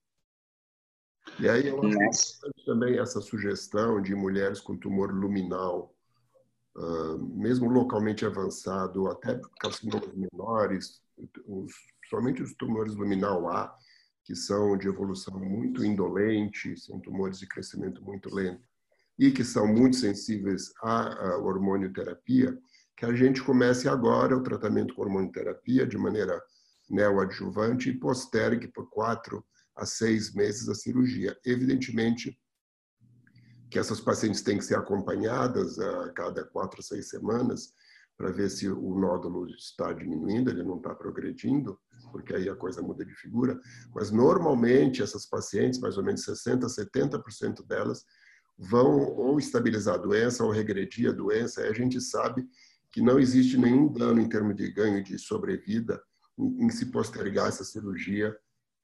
E 1.42 1.50
aí 1.50 1.70
eu 1.70 1.82
acho 2.08 2.40
também 2.68 3.00
essa 3.00 3.20
sugestão 3.20 4.00
de 4.00 4.14
mulheres 4.14 4.62
com 4.62 4.78
tumor 4.78 5.12
luminal, 5.12 5.92
uh, 6.76 7.18
mesmo 7.18 7.68
localmente 7.68 8.24
avançado, 8.24 9.08
até 9.08 9.42
carcinomas 9.60 10.14
menores, 10.14 11.02
os, 11.48 11.74
somente 12.08 12.44
os 12.44 12.54
tumores 12.54 12.94
luminal 12.94 13.50
A, 13.50 13.76
que 14.24 14.36
são 14.36 14.78
de 14.78 14.88
evolução 14.88 15.40
muito 15.40 15.84
indolente, 15.84 16.80
são 16.80 17.00
tumores 17.00 17.40
de 17.40 17.48
crescimento 17.48 18.04
muito 18.04 18.34
lento 18.34 18.62
e 19.18 19.32
que 19.32 19.44
são 19.44 19.66
muito 19.66 19.96
sensíveis 19.96 20.72
à, 20.84 21.38
hormonioterapia, 21.38 22.56
que 22.96 23.04
a 23.04 23.16
gente 23.16 23.42
comece 23.42 23.90
agora 23.90 24.38
o 24.38 24.44
tratamento 24.44 24.94
com 24.94 25.02
hormonioterapia 25.02 25.88
de 25.88 25.98
maneira 25.98 26.40
neoadjuvante 26.88 27.90
e 27.90 28.00
postergue 28.00 28.68
por 28.68 28.92
quatro 28.92 29.44
a 29.76 29.86
seis 29.86 30.34
meses 30.34 30.70
a 30.70 30.76
cirurgia. 30.76 31.38
Evidentemente 31.46 32.38
que 33.70 33.80
essas 33.80 34.02
pacientes 34.02 34.42
têm 34.42 34.58
que 34.58 34.66
ser 34.66 34.76
acompanhadas 34.76 35.80
a 35.80 36.12
cada 36.12 36.44
quatro 36.44 36.84
seis 36.84 37.10
semanas 37.10 37.74
para 38.18 38.30
ver 38.30 38.50
se 38.50 38.70
o 38.70 39.00
nódulo 39.00 39.48
está 39.50 39.94
diminuindo, 39.94 40.52
ele 40.52 40.62
não 40.62 40.78
está 40.78 40.94
progredindo, 40.94 41.80
porque 42.12 42.36
aí 42.36 42.50
a 42.50 42.56
coisa 42.56 42.82
muda 42.82 43.04
de 43.06 43.16
figura. 43.16 43.60
Mas 43.96 44.12
normalmente 44.12 45.02
essas 45.02 45.26
pacientes, 45.26 45.80
mais 45.80 45.98
ou 45.98 46.04
menos 46.04 46.24
60, 46.24 46.68
70% 46.68 47.66
delas, 47.66 48.04
vão 48.58 49.00
ou 49.16 49.40
estabilizar 49.40 49.96
a 49.96 49.98
doença 49.98 50.44
ou 50.44 50.52
regredir 50.52 51.10
a 51.10 51.14
doença. 51.14 51.62
E 51.62 51.70
a 51.70 51.74
gente 51.74 52.00
sabe 52.00 52.46
que 52.92 53.02
não 53.02 53.18
existe 53.18 53.58
nenhum 53.58 53.92
dano 53.92 54.22
em 54.22 54.30
termos 54.30 54.56
de 54.56 54.70
ganho 54.70 55.04
de 55.04 55.18
sobrevida 55.18 56.00
em 56.38 56.70
se 56.70 56.88
postergar 56.88 57.48
essa 57.48 57.64
cirurgia 57.64 58.36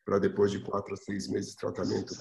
para 0.08 0.20
depois 0.20 0.50
de 0.50 0.60
quatro 0.62 0.94
a 0.94 0.98
seis 0.98 1.28
meses 1.28 1.52
de 1.52 1.58
tratamento 1.58 2.16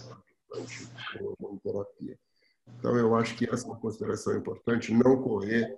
com 1.39 1.57
terapia. 1.59 2.19
Então, 2.67 2.99
eu 2.99 3.15
acho 3.15 3.37
que 3.37 3.49
essa 3.49 3.65
é 3.65 3.69
uma 3.69 3.79
consideração 3.79 4.37
importante, 4.37 4.93
não 4.93 5.23
correr 5.23 5.73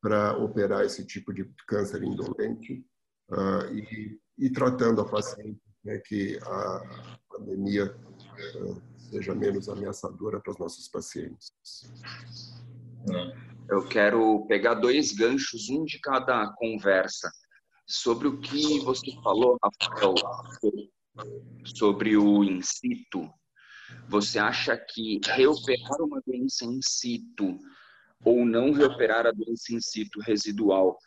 para 0.00 0.38
operar 0.38 0.84
esse 0.84 1.04
tipo 1.04 1.34
de 1.34 1.44
câncer 1.66 2.04
indolente 2.04 2.86
uh, 3.32 3.66
e, 3.74 4.20
e 4.38 4.50
tratando 4.50 5.00
a 5.00 5.08
paciente 5.08 5.60
né, 5.82 5.98
que 5.98 6.38
a 6.40 7.16
pandemia 7.28 7.96
uh, 7.96 8.82
seja 9.10 9.34
menos 9.34 9.68
ameaçadora 9.68 10.38
para 10.40 10.52
os 10.52 10.58
nossos 10.58 10.86
pacientes. 10.86 11.52
Eu 13.68 13.88
quero 13.88 14.46
pegar 14.46 14.74
dois 14.74 15.10
ganchos, 15.12 15.68
um 15.68 15.84
de 15.84 15.98
cada 15.98 16.52
conversa, 16.52 17.28
sobre 17.88 18.28
o 18.28 18.38
que 18.38 18.78
você 18.84 19.10
falou, 19.20 19.58
Rafael, 19.60 20.14
sobre 21.64 22.16
o 22.16 22.44
in 22.44 22.60
situ. 22.62 23.30
Você 24.08 24.38
acha 24.38 24.76
que 24.76 25.20
reoperar 25.24 26.00
uma 26.00 26.20
doença 26.26 26.64
in 26.64 26.80
situ 26.82 27.58
ou 28.24 28.44
não 28.44 28.72
reoperar 28.72 29.26
a 29.26 29.32
doença 29.32 29.72
in 29.72 29.80
situ 29.80 30.20
residual 30.20 30.98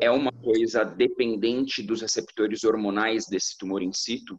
é 0.00 0.10
uma 0.10 0.32
coisa 0.32 0.84
dependente 0.84 1.82
dos 1.82 2.02
receptores 2.02 2.62
hormonais 2.64 3.26
desse 3.26 3.56
tumor 3.56 3.82
in 3.82 3.92
situ? 3.92 4.38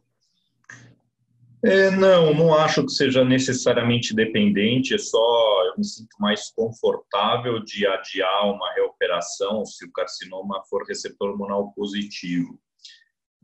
É, 1.64 1.90
não, 1.90 2.34
não 2.34 2.54
acho 2.54 2.84
que 2.84 2.92
seja 2.92 3.24
necessariamente 3.24 4.14
dependente, 4.14 4.94
é 4.94 4.98
só 4.98 5.64
eu 5.64 5.78
me 5.78 5.84
sinto 5.84 6.14
mais 6.20 6.50
confortável 6.50 7.58
de 7.64 7.86
adiar 7.86 8.52
uma 8.52 8.70
reoperação 8.74 9.64
se 9.64 9.86
o 9.86 9.90
carcinoma 9.90 10.62
for 10.68 10.84
receptor 10.86 11.30
hormonal 11.30 11.72
positivo. 11.72 12.60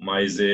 Mas 0.00 0.40
é, 0.40 0.47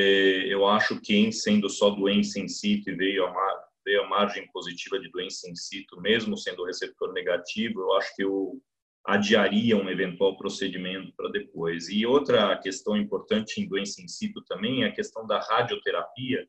eu 0.53 0.67
acho 0.67 1.01
que 1.01 1.15
em 1.15 1.31
sendo 1.31 1.71
só 1.71 1.91
doença 1.91 2.41
em 2.41 2.49
situ 2.49 2.91
e 2.91 2.95
veio 2.95 3.25
a, 3.25 3.65
veio 3.85 4.03
a 4.03 4.09
margem 4.09 4.51
positiva 4.51 4.99
de 4.99 5.09
doença 5.09 5.49
em 5.49 5.55
situ, 5.55 6.01
mesmo 6.01 6.37
sendo 6.37 6.65
receptor 6.65 7.13
negativo, 7.13 7.81
eu 7.81 7.93
acho 7.93 8.15
que 8.17 8.25
eu 8.25 8.61
adiaria 9.05 9.77
um 9.77 9.89
eventual 9.89 10.37
procedimento 10.37 11.13
para 11.17 11.31
depois. 11.31 11.89
E 11.89 12.05
outra 12.05 12.59
questão 12.59 12.97
importante 12.97 13.61
em 13.61 13.69
doença 13.69 14.03
in 14.03 14.09
situ 14.09 14.43
também 14.47 14.83
é 14.83 14.89
a 14.89 14.93
questão 14.93 15.25
da 15.25 15.39
radioterapia, 15.39 16.45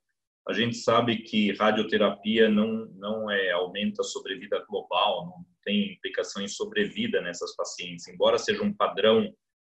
a 0.48 0.54
gente 0.54 0.77
sabe 0.77 1.18
que 1.18 1.51
radioterapia 1.51 2.50
não, 2.50 2.88
não 2.96 3.30
é, 3.30 3.51
aumenta 3.51 4.01
a 4.01 4.06
sobrevida 4.06 4.66
global, 4.68 5.25
não 5.25 5.46
tem 5.62 5.94
implicação 5.94 6.42
em 6.42 6.48
sobrevida 6.48 7.22
nessas 7.22 7.54
pacientes. 7.56 8.08
Embora 8.08 8.38
seja 8.38 8.63
um 8.63 8.74
padrão 8.74 9.32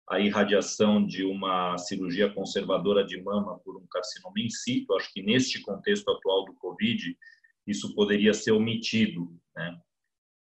a 0.08 0.20
irradiação 0.20 1.04
de 1.04 1.24
uma 1.24 1.78
cirurgia 1.78 2.30
conservadora 2.30 3.04
de 3.04 3.20
mama 3.22 3.58
por 3.60 3.76
um 3.76 3.86
carcinoma 3.86 4.38
in 4.38 4.50
situ, 4.50 4.94
acho 4.94 5.12
que 5.12 5.22
neste 5.22 5.60
contexto 5.62 6.10
atual 6.10 6.44
do 6.44 6.54
COVID, 6.54 7.16
isso 7.66 7.94
poderia 7.94 8.34
ser 8.34 8.52
omitido, 8.52 9.30
né? 9.56 9.78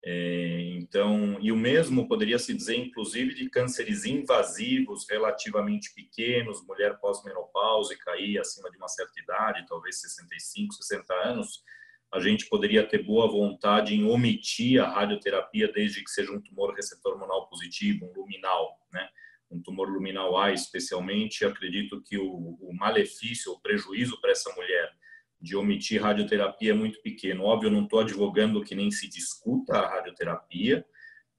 É, 0.04 0.74
então, 0.76 1.38
e 1.40 1.50
o 1.50 1.56
mesmo 1.56 2.06
poderia 2.06 2.38
se 2.38 2.54
dizer, 2.54 2.76
inclusive, 2.76 3.34
de 3.34 3.50
cânceres 3.50 4.04
invasivos 4.04 5.04
relativamente 5.10 5.92
pequenos, 5.92 6.64
mulher 6.64 6.98
pós-menopáusica 7.00 8.12
aí 8.12 8.38
acima 8.38 8.70
de 8.70 8.76
uma 8.76 8.86
certa 8.86 9.20
idade, 9.20 9.66
talvez 9.66 10.00
65, 10.00 10.72
60 10.74 11.14
anos, 11.14 11.64
a 12.12 12.20
gente 12.20 12.48
poderia 12.48 12.86
ter 12.86 13.02
boa 13.02 13.28
vontade 13.28 13.94
em 13.94 14.04
omitir 14.04 14.80
a 14.80 14.88
radioterapia 14.88 15.70
desde 15.70 16.02
que 16.02 16.10
seja 16.10 16.32
um 16.32 16.40
tumor 16.40 16.74
receptor 16.74 17.12
hormonal 17.12 17.48
positivo, 17.48 18.06
um 18.06 18.20
luminal, 18.20 18.78
né? 18.92 19.08
Um 19.50 19.62
tumor 19.62 19.88
luminal 19.88 20.36
A, 20.36 20.52
especialmente, 20.52 21.44
acredito 21.44 22.02
que 22.02 22.18
o, 22.18 22.58
o 22.60 22.70
malefício, 22.74 23.52
o 23.52 23.60
prejuízo 23.60 24.20
para 24.20 24.32
essa 24.32 24.52
mulher 24.54 24.92
de 25.40 25.56
omitir 25.56 26.02
radioterapia 26.02 26.72
é 26.72 26.74
muito 26.74 27.00
pequeno. 27.00 27.44
Óbvio, 27.44 27.68
eu 27.68 27.72
não 27.72 27.84
estou 27.84 28.00
advogando 28.00 28.62
que 28.62 28.74
nem 28.74 28.90
se 28.90 29.08
discuta 29.08 29.78
a 29.78 29.88
radioterapia. 29.88 30.84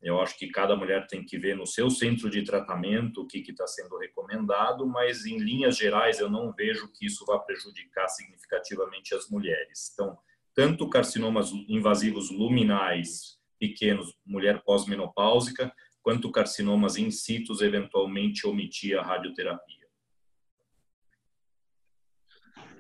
Eu 0.02 0.22
acho 0.22 0.38
que 0.38 0.48
cada 0.48 0.76
mulher 0.76 1.06
tem 1.08 1.26
que 1.26 1.38
ver 1.38 1.58
no 1.58 1.68
seu 1.68 1.90
centro 1.90 2.30
de 2.30 2.44
tratamento 2.44 3.22
o 3.22 3.28
que 3.28 3.40
está 3.40 3.68
sendo 3.68 3.98
recomendado, 3.98 4.88
mas 4.88 5.26
em 5.26 5.38
linhas 5.38 5.78
gerais 5.78 6.20
eu 6.20 6.30
não 6.30 6.54
vejo 6.54 6.90
que 6.94 7.06
isso 7.06 7.26
vá 7.26 7.38
prejudicar 7.38 8.08
significativamente 8.08 9.14
as 9.14 9.30
mulheres. 9.30 9.92
Então, 9.94 10.18
tanto 10.56 10.90
carcinomas 10.90 11.52
invasivos 11.68 12.32
luminais 12.32 13.38
pequenos, 13.60 14.16
mulher 14.26 14.64
pós-menopáusica, 14.64 15.74
quanto 16.10 16.32
carcinomas 16.32 16.98
in 16.98 17.12
situ, 17.12 17.54
eventualmente 17.64 18.48
omitir 18.48 18.98
a 18.98 19.04
radioterapia. 19.04 19.88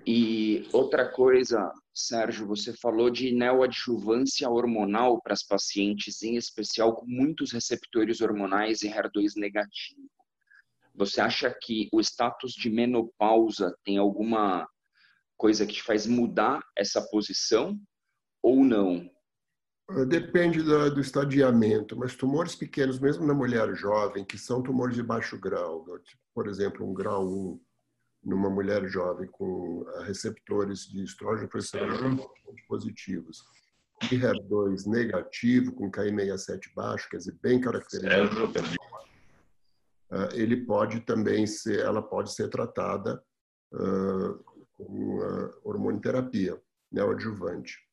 E 0.03 0.67
outra 0.73 1.07
coisa, 1.07 1.71
Sérgio, 1.93 2.47
você 2.47 2.75
falou 2.75 3.11
de 3.11 3.31
neoadjuvância 3.31 4.49
hormonal 4.49 5.21
para 5.21 5.33
as 5.33 5.43
pacientes, 5.43 6.23
em 6.23 6.37
especial 6.37 6.95
com 6.95 7.05
muitos 7.05 7.51
receptores 7.51 8.19
hormonais 8.19 8.81
e 8.81 8.89
HER2 8.89 9.33
negativo. 9.35 10.09
Você 10.95 11.21
acha 11.21 11.55
que 11.61 11.87
o 11.93 11.99
status 11.99 12.53
de 12.53 12.67
menopausa 12.67 13.77
tem 13.83 13.99
alguma 13.99 14.67
coisa 15.37 15.67
que 15.67 15.83
faz 15.83 16.07
mudar 16.07 16.63
essa 16.75 16.99
posição 17.11 17.79
ou 18.41 18.65
não? 18.65 19.07
Depende 20.07 20.61
do, 20.61 20.93
do, 20.93 21.01
estadiamento, 21.01 21.97
mas 21.97 22.15
tumores 22.15 22.55
pequenos, 22.55 22.99
mesmo 22.99 23.25
na 23.25 23.33
mulher 23.33 23.73
jovem, 23.75 24.23
que 24.23 24.37
são 24.37 24.61
tumores 24.61 24.95
de 24.95 25.01
baixo 25.01 25.39
grau, 25.39 25.83
por 26.33 26.47
exemplo, 26.47 26.87
um 26.87 26.93
grau 26.93 27.27
1, 27.27 27.59
numa 28.23 28.49
mulher 28.49 28.87
jovem 28.87 29.27
com 29.31 29.85
eh, 29.87 30.03
receptores 30.03 30.81
de 30.81 31.03
estrógeno 31.03 31.47
e 31.47 31.49
progesterona 31.49 32.21
positivos. 32.67 33.43
E 34.11 34.15
HER2 34.15 34.85
negativo, 34.85 35.73
com 35.73 35.91
KI67 35.91 36.73
baixo, 36.75 37.09
quer 37.09 37.17
dizer, 37.17 37.35
bem 37.41 37.59
caracterizado, 37.59 38.51
eh, 40.11 40.29
ele 40.33 40.65
pode 40.65 40.99
também 41.01 41.47
ser, 41.47 41.79
ela 41.79 42.01
pode 42.01 42.31
ser 42.33 42.47
tratada 42.49 43.23
uh, 43.73 44.43
com 44.73 45.19
uh, 45.19 45.53
hormonioterapia 45.63 46.59
neoadjuvante. 46.91 47.88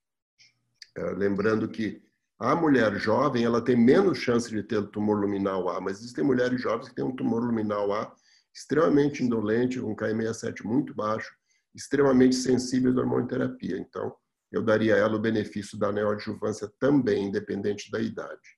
Uh, 0.96 1.14
lembrando 1.14 1.68
que 1.68 2.02
a 2.38 2.54
mulher 2.54 2.94
jovem, 2.96 3.44
ela 3.44 3.62
tem 3.62 3.76
menos 3.76 4.18
chance 4.18 4.50
de 4.50 4.62
ter 4.62 4.86
tumor 4.88 5.20
luminal 5.20 5.68
A, 5.68 5.80
mas 5.80 5.98
existem 5.98 6.22
mulheres 6.22 6.60
jovens 6.60 6.88
que 6.88 6.94
têm 6.94 7.04
um 7.04 7.16
tumor 7.16 7.42
luminal 7.42 7.92
A 7.92 8.14
extremamente 8.54 9.22
indolente, 9.22 9.78
com 9.78 9.94
KI67 9.94 10.64
muito 10.64 10.94
baixo, 10.94 11.30
extremamente 11.74 12.34
sensível 12.34 12.90
à 12.92 13.02
hormonoterapia. 13.02 13.76
Então, 13.76 14.14
eu 14.50 14.62
daria 14.62 14.94
a 14.94 14.98
ela 14.98 15.16
o 15.16 15.20
benefício 15.20 15.78
da 15.78 15.92
neoadjuvância 15.92 16.70
também, 16.78 17.24
independente 17.24 17.90
da 17.90 18.00
idade. 18.00 18.56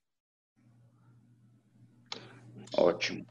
Ótimo. 2.76 3.26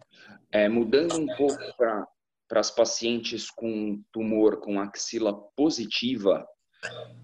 É, 0.52 0.68
mudando 0.68 1.16
um 1.16 1.28
pouco 1.38 1.64
para 1.78 2.60
as 2.60 2.72
pacientes 2.72 3.50
com 3.50 4.04
tumor 4.12 4.60
com 4.60 4.80
axila 4.80 5.34
positiva, 5.56 6.46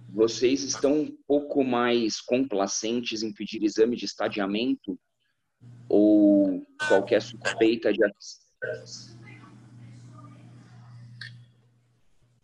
vocês 0.10 0.64
estão 0.64 1.02
um 1.02 1.18
pouco 1.28 1.64
mais 1.64 2.22
complacentes 2.22 3.24
em 3.24 3.34
pedir 3.34 3.64
exame 3.64 3.96
de 3.96 4.06
estadiamento 4.06 4.98
ou 5.90 6.66
qualquer 6.88 7.22
suspeita 7.22 7.92
de 7.92 8.00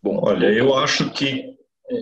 Bom, 0.02 0.20
olha, 0.24 0.52
eu 0.52 0.74
acho 0.76 1.12
que 1.12 1.58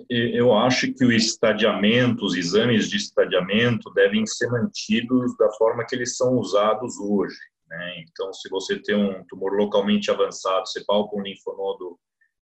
eu 0.09 0.53
acho 0.53 0.93
que 0.93 1.05
o 1.05 1.11
estadiamento, 1.11 2.25
os 2.25 2.35
exames 2.35 2.89
de 2.89 2.97
estadiamento 2.97 3.89
devem 3.93 4.25
ser 4.25 4.49
mantidos 4.49 5.35
da 5.37 5.49
forma 5.53 5.85
que 5.85 5.95
eles 5.95 6.17
são 6.17 6.37
usados 6.37 6.97
hoje. 6.99 7.37
Né? 7.67 8.01
Então, 8.01 8.33
se 8.33 8.49
você 8.49 8.77
tem 8.79 8.95
um 8.95 9.23
tumor 9.29 9.53
localmente 9.53 10.11
avançado, 10.11 10.67
você 10.67 10.83
palpa 10.85 11.15
um 11.15 11.21
linfonodo 11.21 11.97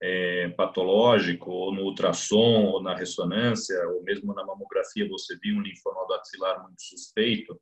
é, 0.01 0.49
patológico, 0.49 1.51
ou 1.51 1.73
no 1.73 1.83
ultrassom, 1.83 2.65
ou 2.65 2.81
na 2.81 2.95
ressonância, 2.95 3.77
ou 3.89 4.03
mesmo 4.03 4.33
na 4.33 4.45
mamografia, 4.45 5.07
você 5.07 5.37
viu 5.41 5.57
um 5.57 5.61
linfonodo 5.61 6.13
axilar 6.13 6.61
muito 6.63 6.81
suspeito, 6.81 7.59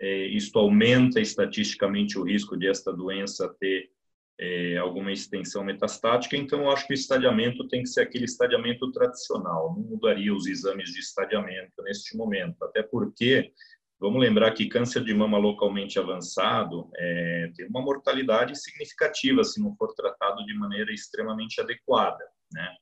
é, 0.00 0.26
isto 0.26 0.58
aumenta 0.58 1.20
estatisticamente 1.20 2.18
o 2.18 2.24
risco 2.24 2.56
de 2.56 2.66
esta 2.66 2.92
doença 2.92 3.54
ter 3.60 3.90
é, 4.38 4.78
alguma 4.78 5.12
extensão 5.12 5.62
metastática, 5.62 6.34
então 6.34 6.62
eu 6.62 6.70
acho 6.70 6.86
que 6.86 6.94
o 6.94 6.94
estadiamento 6.94 7.68
tem 7.68 7.82
que 7.82 7.90
ser 7.90 8.00
aquele 8.00 8.24
estadiamento 8.24 8.90
tradicional, 8.90 9.74
não 9.76 9.82
mudaria 9.82 10.34
os 10.34 10.46
exames 10.46 10.90
de 10.90 11.00
estadiamento 11.00 11.82
neste 11.82 12.16
momento, 12.16 12.64
até 12.64 12.82
porque, 12.82 13.52
vamos 14.00 14.20
lembrar 14.20 14.52
que 14.52 14.68
câncer 14.68 15.04
de 15.04 15.12
mama 15.12 15.36
localmente 15.36 15.98
avançado 15.98 16.90
é, 16.96 17.52
tem 17.54 17.66
uma 17.68 17.82
mortalidade 17.82 18.58
significativa 18.58 19.44
se 19.44 19.60
não 19.60 19.76
for 19.76 19.94
tratado 19.94 20.44
de 20.46 20.54
maneira 20.54 20.92
extremamente 20.92 21.60
adequada, 21.60 22.24
né? 22.52 22.74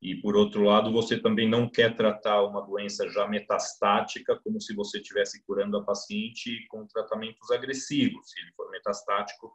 E, 0.00 0.14
por 0.16 0.36
outro 0.36 0.62
lado, 0.62 0.92
você 0.92 1.18
também 1.18 1.48
não 1.48 1.68
quer 1.68 1.96
tratar 1.96 2.42
uma 2.42 2.60
doença 2.60 3.08
já 3.08 3.26
metastática 3.26 4.38
como 4.44 4.60
se 4.60 4.74
você 4.74 4.98
estivesse 4.98 5.42
curando 5.44 5.78
a 5.78 5.82
paciente 5.82 6.64
com 6.68 6.86
tratamentos 6.86 7.50
agressivos. 7.50 8.30
Se 8.30 8.38
ele 8.40 8.52
for 8.54 8.70
metastático, 8.70 9.52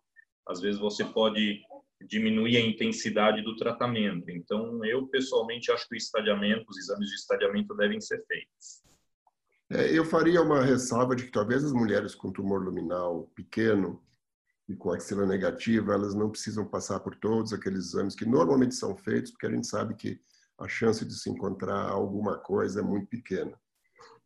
às 0.48 0.60
vezes 0.60 0.80
você 0.80 1.06
pode 1.06 1.62
diminuir 2.08 2.58
a 2.58 2.60
intensidade 2.60 3.44
do 3.44 3.56
tratamento. 3.56 4.30
Então, 4.32 4.84
eu 4.84 5.08
pessoalmente 5.08 5.72
acho 5.72 5.88
que 5.88 5.96
o 5.96 5.98
estadiamento, 5.98 6.66
os 6.68 6.78
exames 6.78 7.10
de 7.10 7.16
estadiamento 7.16 7.76
devem 7.76 8.02
ser 8.02 8.26
feitos. 8.26 8.82
É, 9.74 9.90
eu 9.98 10.04
faria 10.04 10.42
uma 10.42 10.62
ressalva 10.62 11.16
de 11.16 11.24
que 11.24 11.32
talvez 11.32 11.64
as 11.64 11.72
mulheres 11.72 12.14
com 12.14 12.30
tumor 12.30 12.62
luminal 12.62 13.32
pequeno 13.34 14.04
e 14.68 14.76
com 14.76 14.92
axila 14.92 15.26
negativa, 15.26 15.94
elas 15.94 16.14
não 16.14 16.30
precisam 16.30 16.66
passar 16.66 17.00
por 17.00 17.16
todos 17.16 17.54
aqueles 17.54 17.86
exames 17.86 18.14
que 18.14 18.26
normalmente 18.26 18.76
são 18.76 18.98
feitos, 18.98 19.32
porque 19.32 19.46
a 19.48 19.50
gente 19.50 19.66
sabe 19.66 19.96
que 19.96 20.20
a 20.60 20.68
chance 20.68 21.06
de 21.06 21.14
se 21.18 21.30
encontrar 21.30 21.90
alguma 21.90 22.38
coisa 22.38 22.82
é 22.82 22.84
muito 22.84 23.08
pequena. 23.08 23.58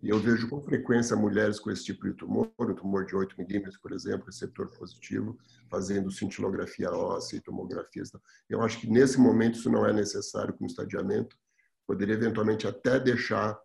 E 0.01 0.09
eu 0.09 0.19
vejo 0.19 0.49
com 0.49 0.59
frequência 0.63 1.15
mulheres 1.15 1.59
com 1.59 1.69
esse 1.69 1.85
tipo 1.85 2.07
de 2.07 2.15
tumor, 2.15 2.51
o 2.57 2.73
tumor 2.73 3.05
de 3.05 3.15
8 3.15 3.35
milímetros, 3.37 3.77
por 3.77 3.91
exemplo, 3.91 4.25
receptor 4.25 4.67
positivo, 4.75 5.37
fazendo 5.69 6.11
cintilografia 6.11 6.91
óssea 6.91 7.37
e 7.37 7.41
tomografias. 7.41 8.11
Eu 8.49 8.63
acho 8.63 8.79
que 8.79 8.89
nesse 8.89 9.19
momento 9.19 9.59
isso 9.59 9.69
não 9.69 9.85
é 9.85 9.93
necessário 9.93 10.55
com 10.55 10.65
estadiamento. 10.65 11.37
Poderia 11.85 12.15
eventualmente 12.15 12.67
até 12.67 12.99
deixar 12.99 13.59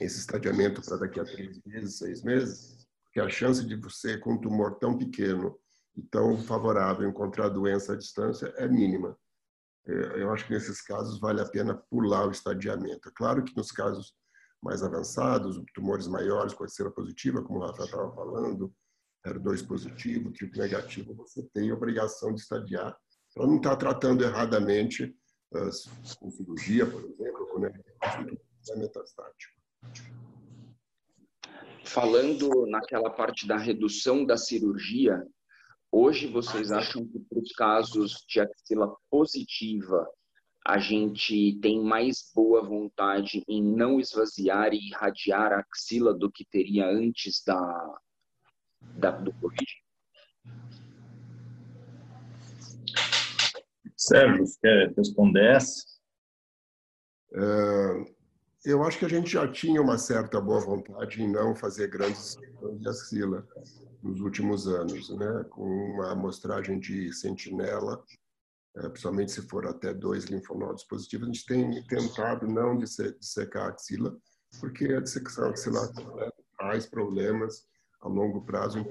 esse 0.00 0.20
estadiamento 0.20 0.82
para 0.82 0.96
daqui 0.96 1.20
a 1.20 1.24
três 1.24 1.60
meses, 1.64 1.98
seis 1.98 2.22
meses, 2.22 2.86
porque 3.04 3.20
a 3.20 3.28
chance 3.28 3.64
de 3.64 3.76
você, 3.76 4.18
com 4.18 4.34
um 4.34 4.40
tumor 4.40 4.78
tão 4.78 4.96
pequeno 4.96 5.58
e 5.96 6.02
tão 6.02 6.36
favorável, 6.38 7.08
encontrar 7.08 7.46
a 7.46 7.50
doença 7.50 7.94
à 7.94 7.96
distância 7.96 8.52
é 8.56 8.68
mínima. 8.68 9.18
É, 9.86 10.22
eu 10.22 10.30
acho 10.30 10.46
que 10.46 10.52
nesses 10.52 10.80
casos 10.82 11.18
vale 11.18 11.40
a 11.40 11.48
pena 11.48 11.74
pular 11.74 12.26
o 12.26 12.30
estadiamento. 12.30 13.08
É 13.08 13.12
claro 13.14 13.42
que 13.42 13.56
nos 13.56 13.72
casos 13.72 14.14
mais 14.62 14.82
avançados, 14.82 15.60
tumores 15.74 16.06
maiores 16.06 16.52
com 16.52 16.64
a 16.64 16.68
cera 16.68 16.90
positiva, 16.90 17.42
como 17.42 17.60
o 17.60 17.66
Rafael 17.66 17.86
estava 17.86 18.14
falando, 18.14 18.72
HER2 19.26 19.66
positivo, 19.66 20.32
triplo 20.32 20.60
negativo, 20.60 21.14
você 21.14 21.42
tem 21.54 21.70
a 21.70 21.74
obrigação 21.74 22.34
de 22.34 22.40
estadiar 22.40 22.96
para 23.34 23.46
não 23.46 23.56
estar 23.56 23.76
tratando 23.76 24.24
erradamente 24.24 25.16
com 26.18 26.30
cirurgia, 26.30 26.86
por 26.86 27.04
exemplo, 27.04 27.46
com 27.48 27.64
é 27.64 28.76
metastático. 28.76 29.57
Falando 31.84 32.66
naquela 32.66 33.10
parte 33.10 33.46
da 33.46 33.56
redução 33.56 34.24
da 34.24 34.36
cirurgia, 34.36 35.26
hoje 35.90 36.26
vocês 36.26 36.70
acham 36.70 37.06
que 37.06 37.18
para 37.18 37.38
os 37.38 37.52
casos 37.52 38.24
de 38.28 38.40
axila 38.40 38.94
positiva 39.10 40.06
a 40.66 40.78
gente 40.78 41.58
tem 41.62 41.82
mais 41.82 42.30
boa 42.34 42.62
vontade 42.62 43.42
em 43.48 43.62
não 43.62 43.98
esvaziar 43.98 44.74
e 44.74 44.88
irradiar 44.88 45.52
a 45.52 45.60
axila 45.60 46.12
do 46.12 46.30
que 46.30 46.44
teria 46.44 46.86
antes 46.86 47.42
da, 47.42 48.00
da 48.98 49.10
do 49.10 49.32
Covid? 49.34 49.66
Sérgio, 53.96 54.44
quer 54.60 54.92
responder 54.94 55.56
essa? 55.56 55.84
Uh, 57.32 58.17
eu 58.70 58.82
acho 58.82 58.98
que 58.98 59.04
a 59.04 59.08
gente 59.08 59.30
já 59.30 59.50
tinha 59.50 59.80
uma 59.80 59.98
certa 59.98 60.40
boa 60.40 60.60
vontade 60.60 61.22
em 61.22 61.30
não 61.30 61.54
fazer 61.54 61.88
grandes 61.88 62.36
de 62.78 62.88
axila 62.88 63.46
nos 64.02 64.20
últimos 64.20 64.66
anos, 64.68 65.10
né? 65.10 65.44
com 65.50 65.64
uma 65.64 66.12
amostragem 66.12 66.78
de 66.78 67.12
sentinela 67.12 68.02
é, 68.78 68.88
principalmente 68.88 69.32
se 69.32 69.42
for 69.42 69.66
até 69.66 69.92
dois 69.92 70.26
linfonodos 70.26 70.84
positivos, 70.84 71.28
a 71.28 71.32
gente 71.32 71.46
tem 71.46 71.82
tentado 71.84 72.46
não 72.46 72.78
dissecar 72.78 73.66
a 73.66 73.68
axila, 73.70 74.16
porque 74.60 74.84
a 74.92 75.00
dissecção 75.00 75.50
axilar 75.50 75.88
traz 76.56 76.86
problemas 76.86 77.66
a 78.00 78.08
longo 78.08 78.44
prazo 78.44 78.78
em 78.78 78.86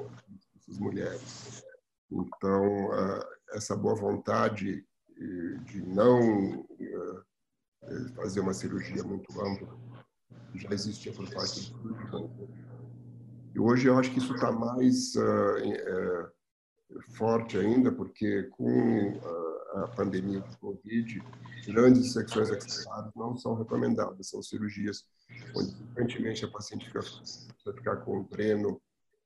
essas 0.58 0.78
mulheres. 0.78 1.64
Então, 2.12 2.90
essa 3.54 3.76
boa 3.76 3.96
vontade 3.96 4.86
de 5.66 5.82
não 5.84 6.66
fazer 8.16 8.40
uma 8.40 8.54
cirurgia 8.54 9.04
muito 9.04 9.32
ampla 9.42 9.78
já 10.56 10.70
existia 10.72 11.14
por 11.14 11.30
parte 11.30 11.72
do 11.72 11.96
cirurgião. 11.96 12.50
E 13.54 13.60
hoje 13.60 13.88
eu 13.88 13.98
acho 13.98 14.12
que 14.12 14.18
isso 14.18 14.34
está 14.34 14.52
mais 14.52 15.14
forte 17.16 17.58
ainda, 17.58 17.92
porque 17.92 18.44
com 18.44 19.20
a 19.84 19.88
pandemia 19.90 20.40
do 20.40 20.58
Covid, 20.58 21.24
grandes 21.68 22.14
secções 22.14 22.50
axilares 22.50 23.12
não 23.16 23.36
são 23.36 23.56
recomendadas, 23.56 24.30
são 24.30 24.42
cirurgias 24.42 25.06
onde 25.56 25.76
frequentemente 25.76 26.46
a 26.46 26.48
paciente 26.48 26.86
fica, 26.88 27.00
precisa 27.00 27.74
ficar 27.76 27.98
com 27.98 28.20
um 28.20 28.24
treino 28.24 28.82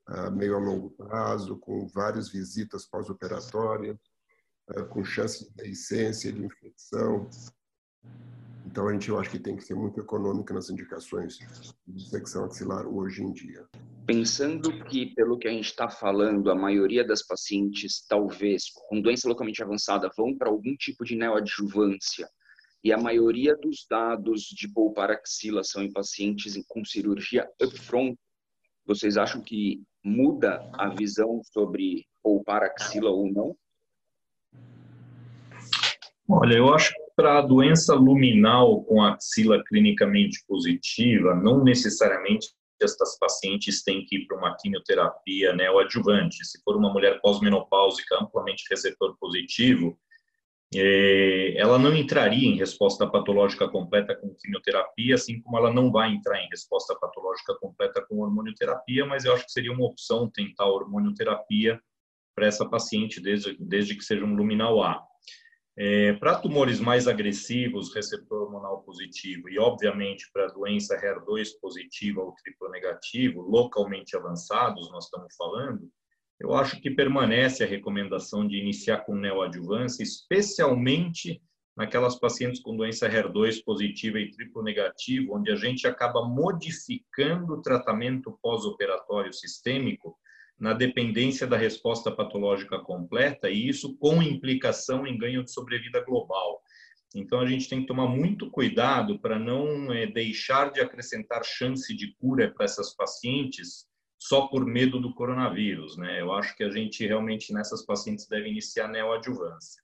uh, 0.10 0.32
meio 0.32 0.56
a 0.56 0.60
longo 0.60 0.90
prazo, 0.92 1.58
com 1.58 1.88
várias 1.88 2.30
visitas 2.30 2.86
pós-operatórias, 2.86 3.98
uh, 4.76 4.86
com 4.88 5.04
chance 5.04 5.46
de 5.46 5.54
deiscência, 5.56 6.32
de 6.32 6.44
infecção. 6.44 7.30
Então, 8.72 8.88
a 8.88 8.94
gente, 8.94 9.10
eu 9.10 9.20
acho 9.20 9.30
que 9.30 9.38
tem 9.38 9.58
que 9.58 9.66
ser 9.66 9.76
muito 9.76 10.00
econômica 10.00 10.54
nas 10.54 10.70
indicações 10.70 11.38
de 11.86 12.10
secção 12.10 12.46
axilar 12.46 12.88
hoje 12.88 13.22
em 13.22 13.34
dia. 13.34 13.68
Pensando 14.06 14.86
que, 14.86 15.14
pelo 15.14 15.38
que 15.38 15.50
a 15.50 15.52
gente 15.52 15.66
está 15.66 15.90
falando, 15.90 16.50
a 16.50 16.56
maioria 16.56 17.06
das 17.06 17.22
pacientes, 17.22 18.06
talvez, 18.08 18.70
com 18.88 19.02
doença 19.02 19.28
localmente 19.28 19.62
avançada, 19.62 20.10
vão 20.16 20.38
para 20.38 20.50
algum 20.50 20.74
tipo 20.78 21.04
de 21.04 21.18
neoadjuvância, 21.18 22.30
e 22.82 22.94
a 22.94 22.98
maioria 22.98 23.58
dos 23.58 23.86
dados 23.90 24.44
de 24.44 24.70
poupar 24.70 25.12
axila 25.12 25.66
são 25.66 25.84
em 25.84 25.92
pacientes 25.92 26.54
com 26.66 26.86
cirurgia 26.86 27.46
upfront, 27.62 28.18
vocês 28.86 29.18
acham 29.18 29.42
que 29.42 29.84
muda 30.02 30.66
a 30.76 30.88
visão 30.88 31.42
sobre 31.44 32.08
poupar 32.24 32.64
axila 32.64 33.10
ou 33.10 33.30
não? 33.30 33.54
Olha, 36.30 36.56
eu 36.56 36.74
acho 36.74 36.94
para 37.16 37.40
a 37.40 37.42
doença 37.42 37.94
luminal 37.96 38.84
com 38.84 39.02
axila 39.02 39.64
clinicamente 39.68 40.44
positiva, 40.48 41.36
não 41.36 41.64
necessariamente 41.64 42.48
estas 42.82 43.18
pacientes 43.18 43.84
têm 43.84 44.04
que 44.06 44.18
ir 44.18 44.26
para 44.26 44.38
uma 44.38 44.56
quimioterapia 44.58 45.54
neoadjuvante. 45.54 46.44
Se 46.44 46.62
for 46.64 46.76
uma 46.76 46.92
mulher 46.92 47.22
pós-menopáusica 47.22 48.18
amplamente 48.20 48.66
receptor 48.70 49.16
positivo, 49.20 49.98
é, 50.74 51.54
ela 51.58 51.78
não 51.78 51.94
entraria 51.94 52.48
em 52.48 52.56
resposta 52.56 53.06
patológica 53.06 53.68
completa 53.68 54.16
com 54.16 54.34
quimioterapia, 54.36 55.16
assim 55.16 55.42
como 55.42 55.58
ela 55.58 55.72
não 55.72 55.92
vai 55.92 56.12
entrar 56.12 56.42
em 56.42 56.48
resposta 56.48 56.96
patológica 56.96 57.54
completa 57.60 58.04
com 58.08 58.20
hormonioterapia, 58.20 59.06
mas 59.06 59.26
eu 59.26 59.34
acho 59.34 59.46
que 59.46 59.52
seria 59.52 59.74
uma 59.74 59.86
opção 59.86 60.30
tentar 60.30 60.66
hormonioterapia 60.66 61.80
para 62.34 62.48
essa 62.48 62.68
paciente, 62.68 63.20
desde, 63.20 63.58
desde 63.60 63.96
que 63.96 64.04
seja 64.04 64.24
um 64.24 64.34
luminal 64.34 64.82
A. 64.82 65.06
É, 65.84 66.14
para 66.14 66.38
tumores 66.38 66.80
mais 66.80 67.08
agressivos, 67.08 67.92
receptor 67.92 68.44
hormonal 68.44 68.84
positivo 68.84 69.50
e, 69.50 69.58
obviamente, 69.58 70.30
para 70.32 70.46
doença 70.46 70.96
HER2 70.96 71.60
positiva 71.60 72.22
ou 72.22 72.36
triplo 72.36 72.70
negativo, 72.70 73.42
localmente 73.42 74.16
avançados, 74.16 74.92
nós 74.92 75.06
estamos 75.06 75.36
falando, 75.36 75.90
eu 76.40 76.54
acho 76.54 76.80
que 76.80 76.92
permanece 76.92 77.64
a 77.64 77.68
recomendação 77.68 78.48
de 78.48 78.58
iniciar 78.58 79.00
com 79.00 79.16
neoadjuvância, 79.16 80.04
especialmente 80.04 81.42
naquelas 81.76 82.14
pacientes 82.20 82.62
com 82.62 82.78
doença 82.78 83.10
HER2 83.10 83.64
positiva 83.66 84.20
e 84.20 84.30
triplo 84.30 84.62
negativo, 84.62 85.36
onde 85.36 85.52
a 85.52 85.56
gente 85.56 85.88
acaba 85.88 86.24
modificando 86.24 87.54
o 87.56 87.62
tratamento 87.64 88.38
pós-operatório 88.40 89.34
sistêmico 89.34 90.16
na 90.62 90.74
dependência 90.74 91.48
da 91.48 91.58
resposta 91.58 92.12
patológica 92.12 92.78
completa 92.78 93.50
e 93.50 93.68
isso 93.68 93.98
com 93.98 94.22
implicação 94.22 95.08
em 95.08 95.18
ganho 95.18 95.44
de 95.44 95.52
sobrevida 95.52 96.06
global. 96.06 96.62
Então 97.16 97.40
a 97.40 97.48
gente 97.48 97.68
tem 97.68 97.82
que 97.82 97.88
tomar 97.88 98.08
muito 98.08 98.48
cuidado 98.52 99.20
para 99.20 99.40
não 99.40 99.92
é, 99.92 100.06
deixar 100.06 100.72
de 100.72 100.80
acrescentar 100.80 101.44
chance 101.44 101.92
de 101.96 102.14
cura 102.14 102.54
para 102.54 102.66
essas 102.66 102.96
pacientes 102.96 103.88
só 104.20 104.48
por 104.48 104.64
medo 104.64 105.00
do 105.00 105.16
coronavírus, 105.16 105.98
né? 105.98 106.22
Eu 106.22 106.32
acho 106.32 106.56
que 106.56 106.64
a 106.64 106.70
gente 106.70 107.08
realmente 107.08 107.52
nessas 107.52 107.84
pacientes 107.84 108.28
deve 108.28 108.48
iniciar 108.48 108.88
neoadjuvância. 108.88 109.82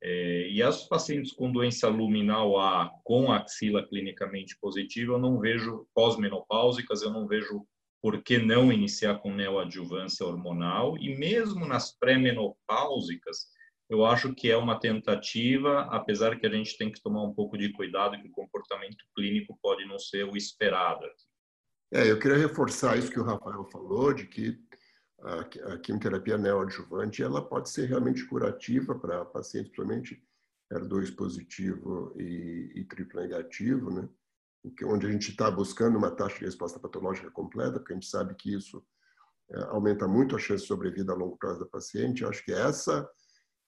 É, 0.00 0.48
e 0.48 0.62
as 0.62 0.86
pacientes 0.86 1.32
com 1.32 1.50
doença 1.50 1.88
luminal 1.88 2.56
A 2.60 2.88
com 3.02 3.32
axila 3.32 3.84
clinicamente 3.84 4.56
positiva, 4.60 5.14
eu 5.14 5.18
não 5.18 5.40
vejo 5.40 5.88
pós-menopáusicas, 5.92 7.02
eu 7.02 7.10
não 7.10 7.26
vejo 7.26 7.66
por 8.00 8.22
que 8.22 8.38
não 8.38 8.72
iniciar 8.72 9.18
com 9.18 9.34
neoadjuvância 9.34 10.24
hormonal 10.24 10.96
e 10.98 11.16
mesmo 11.16 11.66
nas 11.66 11.96
pré-menopáusicas, 11.98 13.46
eu 13.90 14.04
acho 14.04 14.34
que 14.34 14.50
é 14.50 14.56
uma 14.56 14.78
tentativa, 14.78 15.82
apesar 15.90 16.38
que 16.38 16.46
a 16.46 16.50
gente 16.50 16.76
tem 16.76 16.92
que 16.92 17.02
tomar 17.02 17.22
um 17.22 17.34
pouco 17.34 17.56
de 17.56 17.72
cuidado 17.72 18.20
que 18.20 18.28
o 18.28 18.32
comportamento 18.32 19.04
clínico 19.16 19.58
pode 19.62 19.84
não 19.86 19.98
ser 19.98 20.24
o 20.24 20.36
esperado. 20.36 21.06
É, 21.92 22.10
eu 22.10 22.18
queria 22.18 22.36
reforçar 22.36 22.98
isso 22.98 23.10
que 23.10 23.18
o 23.18 23.24
Rafael 23.24 23.64
falou, 23.64 24.12
de 24.12 24.26
que 24.26 24.58
a, 25.20 25.78
quimioterapia 25.78 26.36
neoadjuvante 26.36 27.22
ela 27.22 27.42
pode 27.42 27.70
ser 27.70 27.86
realmente 27.86 28.24
curativa 28.26 28.94
para 28.94 29.24
pacientes, 29.24 29.72
principalmente 29.72 30.22
HER2 30.72 31.16
positivo 31.16 32.14
e, 32.18 32.72
e 32.74 32.84
triplo 32.84 33.20
negativo, 33.20 33.90
né? 33.90 34.08
Onde 34.84 35.06
a 35.06 35.10
gente 35.10 35.30
está 35.30 35.50
buscando 35.50 35.96
uma 35.96 36.10
taxa 36.10 36.38
de 36.38 36.44
resposta 36.44 36.78
patológica 36.78 37.30
completa, 37.30 37.78
porque 37.78 37.92
a 37.92 37.96
gente 37.96 38.08
sabe 38.08 38.34
que 38.34 38.54
isso 38.54 38.84
é, 39.50 39.62
aumenta 39.64 40.06
muito 40.06 40.36
a 40.36 40.38
chance 40.38 40.62
de 40.62 40.68
sobrevida 40.68 41.12
a 41.12 41.16
longo 41.16 41.36
prazo 41.36 41.60
da 41.60 41.66
paciente. 41.66 42.22
Eu 42.22 42.28
acho 42.28 42.44
que 42.44 42.52
essa 42.52 43.08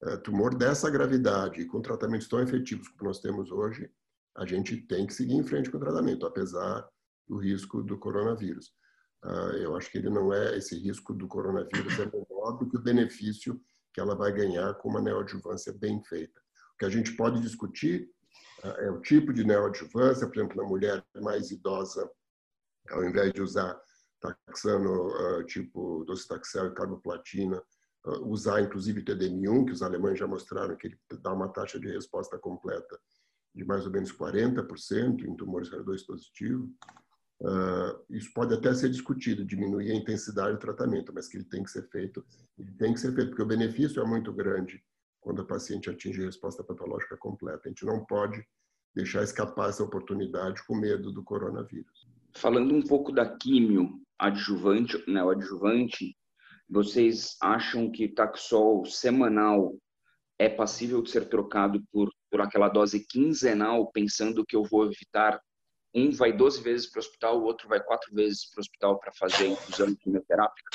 é, 0.03 0.17
tumor 0.19 0.55
dessa 0.55 0.91
gravidade, 0.91 1.65
com 1.67 1.81
tratamentos 1.81 2.29
tão 2.29 2.41
efetivos 2.41 2.89
como 2.89 3.05
nós 3.05 3.21
temos 3.21 3.51
hoje, 3.51 3.91
a 4.37 4.47
gente 4.47 4.77
tem 4.83 5.07
que 5.07 5.15
seguir 5.15 5.35
em 5.35 5.45
frente 5.45 5.71
com 5.71 5.77
o 5.77 5.81
tratamento, 5.81 6.27
apesar 6.27 6.87
do 7.29 7.37
risco 7.39 7.83
do 7.83 7.99
coronavírus. 7.99 8.73
Uh, 9.25 9.57
eu 9.59 9.77
acho 9.77 9.91
que 9.91 9.99
ele 9.99 10.09
não 10.09 10.33
é 10.33 10.57
esse 10.57 10.79
risco 10.79 11.13
do 11.13 11.29
coronavírus 11.29 11.99
é 11.99 12.07
menor 12.07 12.53
do 12.53 12.69
que 12.69 12.77
o 12.77 12.83
benefício 12.83 13.61
que 13.93 14.01
ela 14.01 14.15
vai 14.15 14.33
ganhar 14.33 14.73
com 14.75 14.89
uma 14.89 15.01
neoadjuvância 15.01 15.73
bem 15.73 16.03
feita. 16.05 16.41
O 16.75 16.79
que 16.79 16.85
a 16.87 16.89
gente 16.89 17.15
pode 17.17 17.41
discutir 17.41 18.09
é 18.63 18.91
o 18.91 19.01
tipo 19.01 19.33
de 19.33 19.45
neoadjuvância, 19.45 20.27
por 20.27 20.37
exemplo, 20.37 20.57
na 20.57 20.69
mulher 20.69 21.05
mais 21.23 21.51
idosa, 21.51 22.11
ao 22.91 23.05
invés 23.05 23.33
de 23.33 23.41
usar 23.41 23.81
taxano 24.21 25.09
uh, 25.09 25.45
tipo 25.47 26.05
docetaxel 26.05 26.67
e 26.67 26.75
carboplatina, 26.75 27.63
usar 28.23 28.63
inclusive 28.63 29.05
TDM1, 29.05 29.67
que 29.67 29.73
os 29.73 29.83
alemães 29.83 30.19
já 30.19 30.27
mostraram 30.27 30.77
que 30.77 30.87
ele 30.87 30.99
dá 31.21 31.33
uma 31.33 31.49
taxa 31.49 31.79
de 31.79 31.89
resposta 31.89 32.39
completa 32.39 32.99
de 33.55 33.65
mais 33.65 33.85
ou 33.85 33.93
menos 33.93 34.13
40% 34.13 35.25
em 35.25 35.37
tumores 35.37 35.71
HER2 35.71 36.07
positivo. 36.07 36.71
Uh, 37.41 38.05
isso 38.11 38.31
pode 38.35 38.55
até 38.55 38.73
ser 38.75 38.91
discutido, 38.91 39.45
diminuir 39.45 39.91
a 39.91 39.95
intensidade 39.95 40.53
do 40.53 40.61
tratamento, 40.61 41.13
mas 41.13 41.27
que 41.27 41.39
ele 41.39 41.45
tem 41.45 41.63
que 41.63 41.71
ser 41.71 41.89
feito, 41.89 42.25
ele 42.59 42.71
tem 42.73 42.93
que 42.93 43.01
ser 43.01 43.15
feito, 43.15 43.31
porque 43.31 43.43
o 43.43 43.47
benefício 43.47 44.01
é 44.01 44.07
muito 44.07 44.33
grande 44.33 44.83
quando 45.21 45.41
o 45.41 45.47
paciente 45.47 45.91
atinge 45.91 46.23
a 46.23 46.27
resposta 46.27 46.65
patológica 46.65 47.17
completa. 47.17 47.63
A 47.65 47.69
gente 47.69 47.85
não 47.85 48.05
pode 48.05 48.43
deixar 48.95 49.23
escapar 49.23 49.69
essa 49.69 49.85
oportunidade 49.85 50.65
com 50.67 50.75
medo 50.75 51.13
do 51.13 51.23
coronavírus. 51.23 52.09
Falando 52.35 52.75
um 52.75 52.83
pouco 52.83 53.13
da 53.13 53.37
químio 53.37 54.01
adjuvante, 54.19 55.03
né, 55.11 55.23
o 55.23 55.31
adjuvante, 55.31 56.17
vocês 56.69 57.37
acham 57.41 57.91
que 57.91 58.09
Taxol 58.09 58.85
semanal 58.85 59.77
é 60.39 60.49
passível 60.49 61.03
de 61.03 61.11
ser 61.11 61.29
trocado 61.29 61.83
por, 61.93 62.11
por 62.31 62.41
aquela 62.41 62.69
dose 62.69 63.05
quinzenal, 63.07 63.91
pensando 63.93 64.45
que 64.45 64.57
eu 64.57 64.63
vou 64.65 64.87
evitar 64.87 65.41
um 65.95 66.11
vai 66.13 66.33
12 66.33 66.63
vezes 66.63 66.89
para 66.89 66.99
o 66.99 67.03
hospital, 67.03 67.41
o 67.41 67.45
outro 67.45 67.69
vai 67.69 67.83
quatro 67.83 68.15
vezes 68.15 68.49
para 68.49 68.59
o 68.59 68.61
hospital 68.61 68.99
para 69.01 69.13
fazer 69.13 69.45
a 69.45 69.49
infusão 69.49 69.95
quimioterápica? 69.97 70.71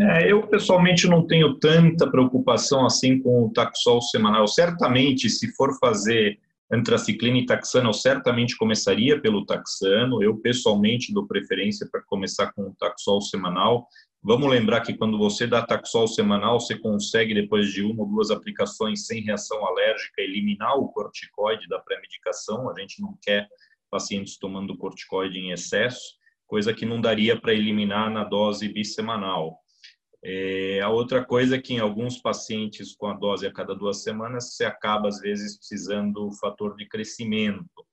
É, 0.00 0.30
eu 0.30 0.46
pessoalmente 0.46 1.08
não 1.08 1.26
tenho 1.26 1.58
tanta 1.58 2.08
preocupação 2.10 2.86
assim 2.86 3.20
com 3.20 3.44
o 3.44 3.52
Taxol 3.52 4.00
semanal. 4.00 4.46
Certamente, 4.46 5.28
se 5.28 5.52
for 5.54 5.76
fazer 5.78 6.38
antraciclina 6.72 7.38
e 7.38 7.44
taxano, 7.44 7.90
eu 7.90 7.92
certamente 7.92 8.56
começaria 8.56 9.20
pelo 9.20 9.44
taxano. 9.44 10.22
Eu 10.22 10.38
pessoalmente 10.38 11.12
dou 11.12 11.26
preferência 11.26 11.86
para 11.90 12.00
começar 12.02 12.50
com 12.52 12.62
o 12.62 12.74
Taxol 12.74 13.20
semanal. 13.20 13.86
Vamos 14.22 14.48
lembrar 14.48 14.80
que 14.80 14.94
quando 14.94 15.18
você 15.18 15.46
dá 15.46 15.60
Taxol 15.60 16.06
semanal, 16.08 16.58
você 16.58 16.78
consegue, 16.78 17.34
depois 17.34 17.70
de 17.72 17.82
uma 17.82 18.04
ou 18.04 18.08
duas 18.08 18.30
aplicações 18.30 19.06
sem 19.06 19.20
reação 19.20 19.66
alérgica, 19.66 20.22
eliminar 20.22 20.78
o 20.78 20.88
corticoide 20.88 21.68
da 21.68 21.78
pré-medicação. 21.80 22.70
A 22.70 22.80
gente 22.80 23.02
não 23.02 23.18
quer 23.20 23.48
pacientes 23.90 24.38
tomando 24.38 24.76
corticoide 24.78 25.38
em 25.38 25.50
excesso, 25.50 26.14
coisa 26.46 26.72
que 26.72 26.86
não 26.86 27.00
daria 27.00 27.38
para 27.38 27.52
eliminar 27.52 28.10
na 28.10 28.24
dose 28.24 28.66
bissemanal. 28.68 29.61
É, 30.24 30.80
a 30.80 30.88
outra 30.88 31.24
coisa 31.24 31.56
é 31.56 31.60
que 31.60 31.74
em 31.74 31.80
alguns 31.80 32.18
pacientes 32.18 32.94
com 32.94 33.06
a 33.06 33.14
dose 33.14 33.46
a 33.46 33.52
cada 33.52 33.74
duas 33.74 34.02
semanas, 34.02 34.54
você 34.54 34.64
acaba, 34.64 35.08
às 35.08 35.20
vezes, 35.20 35.58
precisando 35.58 36.28
do 36.28 36.32
fator 36.32 36.76
de 36.76 36.86
crescimento 36.86 37.84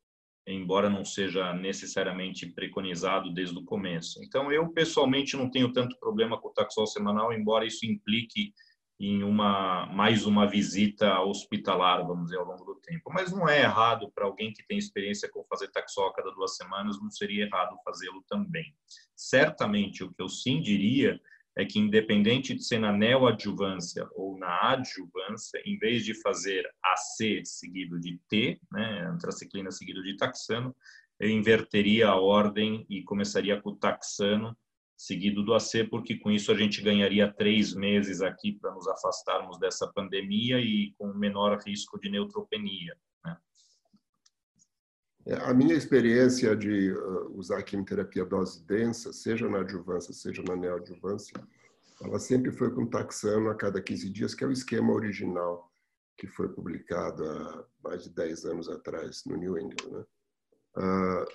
embora 0.54 0.90
não 0.90 1.06
seja 1.06 1.54
necessariamente 1.54 2.48
preconizado 2.48 3.32
desde 3.34 3.58
o 3.58 3.64
começo. 3.64 4.22
Então, 4.24 4.52
eu 4.52 4.70
pessoalmente 4.70 5.38
não 5.38 5.50
tenho 5.50 5.72
tanto 5.72 5.98
problema 6.00 6.40
com 6.40 6.50
o 6.50 6.54
taxol 6.54 6.88
semanal, 6.88 7.32
embora 7.34 7.66
isso 7.66 7.86
implique 7.86 8.54
em 9.00 9.24
uma 9.24 9.86
mais 9.86 10.26
uma 10.26 10.46
visita 10.46 11.22
hospitalar, 11.22 12.06
vamos 12.06 12.26
dizer, 12.26 12.38
ao 12.38 12.46
longo 12.46 12.66
do 12.66 12.76
tempo. 12.82 13.10
Mas 13.14 13.32
não 13.32 13.48
é 13.48 13.62
errado 13.62 14.12
para 14.14 14.26
alguém 14.26 14.52
que 14.52 14.66
tem 14.68 14.78
experiência 14.78 15.30
com 15.30 15.46
fazer 15.46 15.70
taxol 15.70 16.08
a 16.08 16.14
cada 16.14 16.32
duas 16.32 16.58
semanas, 16.58 17.00
não 17.00 17.10
seria 17.10 17.46
errado 17.46 17.78
fazê-lo 17.86 18.22
também. 18.28 18.76
Certamente, 19.16 20.04
o 20.04 20.12
que 20.12 20.22
eu 20.22 20.28
sim 20.28 20.62
diria 20.62 21.20
é 21.60 21.66
que, 21.66 21.80
independente 21.80 22.54
de 22.54 22.64
ser 22.64 22.80
na 22.80 22.92
neoadjuvância 22.92 24.08
ou 24.16 24.38
na 24.38 24.72
adjuvância, 24.72 25.62
em 25.66 25.78
vez 25.78 26.06
de 26.06 26.14
fazer 26.22 26.66
AC 26.84 27.42
seguido 27.44 28.00
de 28.00 28.20
T, 28.30 28.60
né, 28.72 29.08
antraciclina 29.12 29.70
seguido 29.72 30.02
de 30.02 30.16
taxano, 30.16 30.76
eu 31.20 31.30
inverteria 31.30 32.08
a 32.08 32.16
ordem 32.16 32.86
e 32.90 33.04
começaria 33.04 33.62
com 33.62 33.72
o 33.72 33.76
taxano 33.76 34.58
seguido 34.98 35.44
do 35.44 35.54
AC, 35.54 35.86
porque 35.90 36.18
com 36.18 36.32
isso 36.32 36.52
a 36.52 36.56
gente 36.56 36.82
ganharia 36.82 37.32
três 37.32 37.74
meses 37.74 38.22
aqui 38.22 38.54
para 38.54 38.74
nos 38.74 38.88
afastarmos 38.88 39.60
dessa 39.60 39.88
pandemia 39.88 40.60
e 40.60 40.94
com 40.98 41.14
menor 41.14 41.58
risco 41.66 42.00
de 42.00 42.10
neutropenia. 42.10 42.96
É, 45.26 45.36
a 45.36 45.54
minha 45.54 45.76
experiência 45.76 46.56
de 46.56 46.92
uh, 46.92 47.38
usar 47.38 47.62
quimioterapia 47.64 48.26
dose 48.26 48.64
densa, 48.66 49.12
seja 49.12 49.48
na 49.50 49.60
adjuvância, 49.60 50.14
seja 50.14 50.42
na 50.44 50.56
neoadjuvância, 50.56 51.34
ela 52.02 52.20
sempre 52.20 52.52
foi 52.52 52.74
com 52.74 52.86
taxano 52.86 53.50
a 53.50 53.56
cada 53.56 53.82
15 53.82 54.10
dias, 54.10 54.34
que 54.34 54.44
é 54.44 54.48
o 54.48 54.52
esquema 54.52 54.94
original 54.94 55.70
que 56.18 56.28
foi 56.28 56.50
publicado 56.50 57.24
há 57.30 57.66
mais 57.84 58.04
de 58.04 58.10
10 58.10 58.46
anos 58.46 58.70
atrás 58.70 59.24
no 59.26 59.38
New 59.38 59.58
England. 59.58 59.90
Né? 59.90 60.06
Uh, 60.78 61.26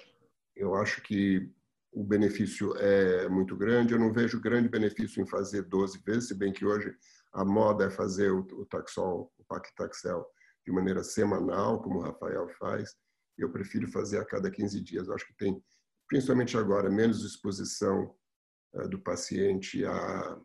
eu 0.55 0.75
acho 0.75 1.03
que 1.03 1.51
o 1.92 2.03
benefício 2.03 2.77
é 2.77 3.29
muito 3.29 3.57
grande. 3.57 3.94
Eu 3.94 4.01
não 4.01 4.12
vejo 4.12 4.40
grande 4.40 4.68
benefício 4.68 5.23
em 5.23 5.27
fazer 5.27 5.62
12 5.62 6.03
vezes, 6.05 6.29
se 6.29 6.35
bem 6.35 6.53
que 6.53 6.66
hoje 6.66 6.94
a 7.33 7.44
moda 7.44 7.85
é 7.85 7.90
fazer 7.90 8.31
o, 8.31 8.66
taxol, 8.66 9.33
o 9.38 9.44
paclitaxel, 9.44 10.27
de 10.66 10.73
maneira 10.73 11.03
semanal, 11.03 11.81
como 11.81 11.99
o 11.99 12.03
Rafael 12.03 12.49
faz 12.59 12.94
eu 13.37 13.51
prefiro 13.51 13.88
fazer 13.88 14.18
a 14.18 14.25
cada 14.25 14.51
15 14.51 14.81
dias. 14.81 15.09
Eu 15.09 15.14
acho 15.14 15.27
que 15.27 15.37
tem, 15.37 15.62
principalmente 16.09 16.57
agora, 16.57 16.90
menos 16.90 17.25
exposição 17.25 18.14
uh, 18.75 18.88
do 18.88 18.99
paciente 18.99 19.85
a, 19.85 20.40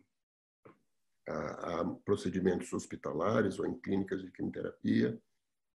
a, 1.28 1.82
a, 1.82 1.86
procedimentos 2.06 2.71
hospitalares 2.73 3.60
ou 3.60 3.65
em 3.65 3.80
clínicas 3.80 4.21
de 4.21 4.32
quimioterapia. 4.32 5.19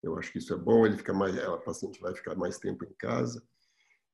Eu 0.02 0.18
acho 0.18 0.32
que 0.32 0.40
isso 0.40 0.54
é 0.54 0.58
bom, 0.58 0.86
ele 0.86 0.98
fica 0.98 1.14
mais, 1.14 1.38
a 1.38 1.58
paciente 1.58 2.02
vai 2.02 2.14
ficar 2.14 2.36
mais 2.36 2.58
tempo 2.58 2.84
em 2.84 2.94
casa. 2.94 3.42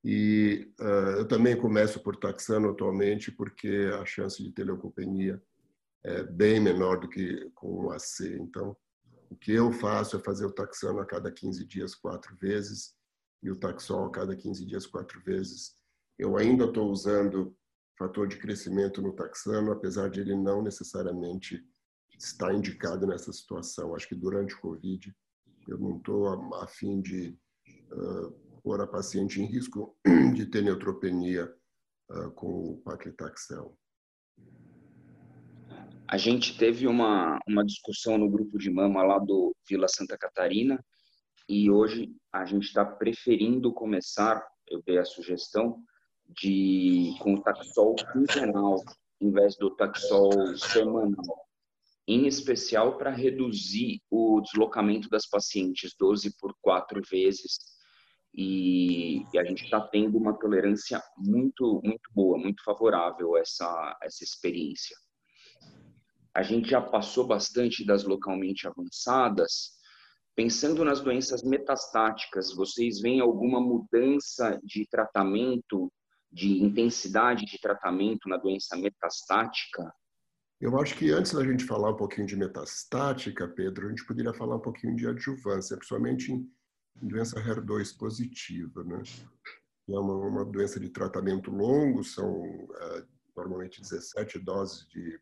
E 0.04 0.72
uh, 0.80 1.18
eu 1.18 1.28
também 1.28 1.60
começo 1.60 2.02
por 2.02 2.16
taxano 2.16 2.70
atualmente, 2.70 3.32
porque 3.32 3.90
a 4.00 4.06
chance 4.06 4.42
de 4.42 4.52
ter 4.52 4.64
leucopenia 4.64 5.42
é 6.04 6.24
bem 6.24 6.60
menor 6.60 7.00
do 7.00 7.10
que 7.10 7.50
com 7.54 7.86
o 7.86 7.92
AC. 7.92 8.38
Então, 8.40 8.76
o 9.30 9.36
que 9.36 9.52
eu 9.52 9.72
faço 9.72 10.18
é 10.18 10.20
fazer 10.20 10.46
o 10.46 10.52
taxano 10.52 11.00
a 11.00 11.06
cada 11.06 11.32
15 11.32 11.66
dias, 11.66 11.94
quatro 11.94 12.36
vezes, 12.38 12.96
e 13.44 13.50
o 13.50 13.56
taxol 13.56 14.06
a 14.06 14.12
cada 14.12 14.36
15 14.36 14.66
dias, 14.66 14.86
quatro 14.86 15.22
vezes. 15.22 15.76
Eu 16.18 16.38
ainda 16.38 16.66
estou 16.66 16.92
usando 16.92 17.56
fator 17.98 18.28
de 18.28 18.38
crescimento 18.38 19.02
no 19.02 19.14
taxano, 19.14 19.72
apesar 19.72 20.10
de 20.10 20.22
ele 20.22 20.36
não 20.36 20.62
necessariamente 20.62 21.64
estar 22.18 22.54
indicado 22.54 23.06
nessa 23.06 23.32
situação. 23.32 23.96
Acho 23.96 24.08
que 24.08 24.16
durante 24.16 24.56
o 24.56 24.62
Covid, 24.62 25.16
eu 25.68 25.78
não 25.78 25.98
estou 25.98 26.28
a, 26.28 26.64
a, 26.64 26.68
fim 26.68 27.02
de 27.02 27.38
uh, 27.92 28.32
pôr 28.64 28.82
a 28.82 28.88
paciente 28.88 29.42
em 29.42 29.46
risco 29.46 29.98
de 30.34 30.46
ter 30.46 30.64
neutropenia 30.64 31.54
uh, 32.10 32.32
com 32.32 32.72
o 32.72 32.78
paclitaxel. 32.82 33.78
A 36.12 36.18
gente 36.18 36.58
teve 36.58 36.88
uma, 36.88 37.38
uma 37.48 37.64
discussão 37.64 38.18
no 38.18 38.28
grupo 38.28 38.58
de 38.58 38.72
mama 38.72 39.04
lá 39.04 39.20
do 39.20 39.56
Vila 39.70 39.88
Santa 39.88 40.18
Catarina 40.18 40.84
e 41.48 41.70
hoje 41.70 42.12
a 42.34 42.46
gente 42.46 42.64
está 42.64 42.84
preferindo 42.84 43.72
começar, 43.72 44.44
eu 44.68 44.82
dei 44.84 44.98
a 44.98 45.06
sugestão, 45.06 45.84
de 46.28 47.14
com 47.20 47.36
o 47.36 47.44
Taxol 47.44 47.94
quinzenal, 48.12 48.84
em 49.22 49.30
vez 49.32 49.56
do 49.56 49.70
Taxol 49.76 50.58
semanal, 50.58 51.46
em 52.08 52.26
especial 52.26 52.98
para 52.98 53.12
reduzir 53.12 54.02
o 54.10 54.42
deslocamento 54.42 55.10
das 55.10 55.28
pacientes 55.28 55.94
12 55.96 56.36
por 56.40 56.56
4 56.60 57.04
vezes. 57.08 57.60
E, 58.34 59.28
e 59.32 59.38
a 59.38 59.44
gente 59.44 59.66
está 59.66 59.80
tendo 59.80 60.18
uma 60.18 60.34
tolerância 60.34 61.04
muito, 61.16 61.80
muito 61.84 62.10
boa, 62.16 62.36
muito 62.36 62.64
favorável 62.64 63.36
a 63.36 63.42
essa, 63.42 63.96
essa 64.02 64.24
experiência. 64.24 64.98
A 66.34 66.44
gente 66.44 66.70
já 66.70 66.82
passou 66.82 67.26
bastante 67.26 67.86
das 67.86 68.04
localmente 68.04 68.68
avançadas, 68.68 69.80
Pensando 70.40 70.86
nas 70.86 71.02
doenças 71.02 71.44
metastáticas, 71.44 72.56
vocês 72.56 73.02
veem 73.02 73.20
alguma 73.20 73.60
mudança 73.60 74.58
de 74.64 74.88
tratamento, 74.88 75.92
de 76.32 76.64
intensidade 76.64 77.46
de 77.46 77.60
tratamento 77.60 78.30
na 78.30 78.38
doença 78.38 78.78
metastática? 78.78 79.94
Eu 80.62 80.80
acho 80.80 80.96
que 80.96 81.12
antes 81.12 81.34
da 81.34 81.44
gente 81.44 81.66
falar 81.66 81.92
um 81.92 81.98
pouquinho 81.98 82.26
de 82.26 82.38
metastática, 82.38 83.50
Pedro, 83.50 83.88
a 83.88 83.90
gente 83.90 84.06
poderia 84.06 84.34
falar 84.34 84.56
um 84.56 84.62
pouquinho 84.62 84.96
de 84.96 85.08
adjuvância, 85.08 85.76
principalmente 85.76 86.32
em 86.32 86.50
doença 87.02 87.38
HER2 87.44 87.98
positiva, 87.98 88.82
né? 88.86 89.04
É 89.90 90.00
uma, 90.00 90.14
uma 90.14 90.46
doença 90.46 90.80
de 90.80 90.88
tratamento 90.88 91.52
longo, 91.52 92.02
são 92.02 92.42
é, 92.80 93.04
normalmente 93.36 93.82
17 93.82 94.40
doses 94.40 94.88
de, 94.88 95.20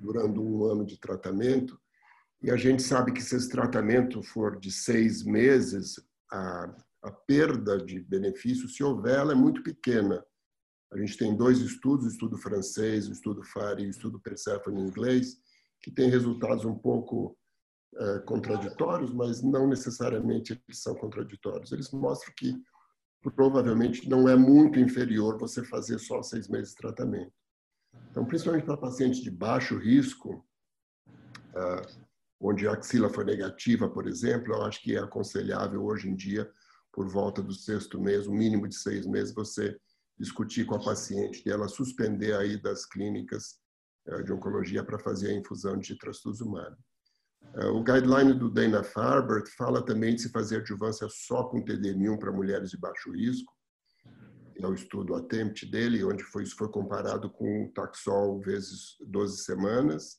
durando 0.00 0.42
um 0.42 0.64
ano 0.64 0.84
de 0.84 0.98
tratamento. 0.98 1.78
E 2.40 2.50
a 2.50 2.56
gente 2.56 2.82
sabe 2.82 3.12
que 3.12 3.22
se 3.22 3.36
esse 3.36 3.48
tratamento 3.48 4.22
for 4.22 4.58
de 4.58 4.70
seis 4.70 5.24
meses, 5.24 6.00
a, 6.30 6.76
a 7.02 7.10
perda 7.10 7.78
de 7.78 8.00
benefício, 8.00 8.68
se 8.68 8.82
houver, 8.82 9.18
ela 9.18 9.32
é 9.32 9.36
muito 9.36 9.62
pequena. 9.62 10.24
A 10.92 10.98
gente 10.98 11.18
tem 11.18 11.36
dois 11.36 11.58
estudos, 11.58 12.06
o 12.06 12.08
estudo 12.08 12.38
francês, 12.38 13.08
o 13.08 13.12
estudo 13.12 13.42
FARI 13.42 13.84
e 13.84 13.86
o 13.86 13.90
estudo 13.90 14.20
Persephone 14.20 14.80
em 14.80 14.86
inglês, 14.86 15.36
que 15.82 15.90
têm 15.90 16.08
resultados 16.08 16.64
um 16.64 16.74
pouco 16.74 17.36
é, 17.96 18.18
contraditórios, 18.20 19.12
mas 19.12 19.42
não 19.42 19.66
necessariamente 19.66 20.52
eles 20.52 20.82
são 20.82 20.94
contraditórios. 20.94 21.72
Eles 21.72 21.90
mostram 21.90 22.32
que 22.36 22.54
provavelmente 23.34 24.08
não 24.08 24.28
é 24.28 24.36
muito 24.36 24.78
inferior 24.78 25.38
você 25.38 25.64
fazer 25.64 25.98
só 25.98 26.22
seis 26.22 26.48
meses 26.48 26.70
de 26.70 26.76
tratamento. 26.76 27.32
Então, 28.10 28.24
principalmente 28.24 28.64
para 28.64 28.76
pacientes 28.76 29.20
de 29.20 29.30
baixo 29.30 29.76
risco, 29.76 30.44
uh, 31.54 32.04
onde 32.40 32.66
a 32.66 32.72
axila 32.72 33.08
foi 33.08 33.24
negativa, 33.24 33.88
por 33.88 34.06
exemplo, 34.06 34.54
eu 34.54 34.62
acho 34.62 34.82
que 34.82 34.96
é 34.96 34.98
aconselhável 34.98 35.84
hoje 35.84 36.08
em 36.08 36.14
dia, 36.14 36.50
por 36.92 37.08
volta 37.08 37.42
do 37.42 37.52
sexto 37.52 38.00
mês, 38.00 38.26
o 38.26 38.30
um 38.30 38.34
mínimo 38.34 38.66
de 38.66 38.74
seis 38.74 39.06
meses, 39.06 39.34
você 39.34 39.78
discutir 40.18 40.64
com 40.66 40.74
a 40.74 40.82
paciente 40.82 41.42
e 41.44 41.50
ela 41.50 41.68
suspender 41.68 42.34
aí 42.34 42.60
das 42.60 42.84
clínicas 42.84 43.58
eh, 44.06 44.22
de 44.22 44.32
oncologia 44.32 44.82
para 44.82 44.98
fazer 44.98 45.30
a 45.30 45.34
infusão 45.34 45.78
de 45.78 45.96
trastuzumab. 45.96 46.76
Eh, 47.54 47.66
o 47.66 47.82
guideline 47.82 48.34
do 48.34 48.50
Dana-Farber 48.50 49.44
fala 49.56 49.84
também 49.84 50.14
de 50.14 50.22
se 50.22 50.30
fazer 50.30 50.56
adjuvância 50.56 51.06
só 51.08 51.44
com 51.44 51.64
TDM1 51.64 52.18
para 52.18 52.32
mulheres 52.32 52.70
de 52.70 52.78
baixo 52.78 53.12
risco. 53.12 53.52
É 54.60 54.66
o 54.66 54.74
estudo 54.74 55.14
ATEMPT 55.14 55.66
dele, 55.66 56.04
onde 56.04 56.24
foi, 56.24 56.42
isso 56.42 56.56
foi 56.56 56.68
comparado 56.68 57.30
com 57.30 57.64
o 57.64 57.72
Taxol 57.72 58.40
vezes 58.40 58.96
12 59.00 59.44
semanas 59.44 60.18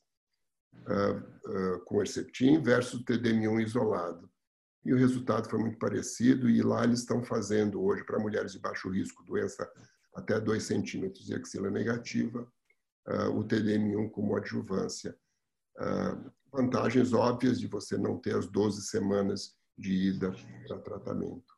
uh, 0.88 1.76
uh, 1.76 1.84
com 1.84 2.00
Herceptin 2.00 2.62
versus 2.62 3.02
TDM1 3.04 3.62
isolado. 3.62 4.30
E 4.82 4.94
o 4.94 4.96
resultado 4.96 5.48
foi 5.48 5.58
muito 5.58 5.78
parecido, 5.78 6.48
e 6.48 6.62
lá 6.62 6.84
eles 6.84 7.00
estão 7.00 7.22
fazendo 7.22 7.82
hoje, 7.82 8.02
para 8.04 8.18
mulheres 8.18 8.52
de 8.52 8.58
baixo 8.58 8.88
risco, 8.88 9.22
doença 9.24 9.70
até 10.14 10.40
2 10.40 10.62
centímetros 10.62 11.28
e 11.28 11.34
axila 11.34 11.70
negativa, 11.70 12.50
uh, 13.08 13.38
o 13.38 13.44
TDM1 13.44 14.10
como 14.10 14.36
adjuvância. 14.36 15.14
vantagens 16.50 17.12
óbvias 17.12 17.60
de 17.60 17.66
você 17.66 17.98
não 17.98 18.18
ter 18.18 18.36
as 18.36 18.46
12 18.46 18.82
semanas 18.82 19.54
de 19.76 19.92
ida 19.92 20.32
para 20.66 20.78
tratamento. 20.78 21.49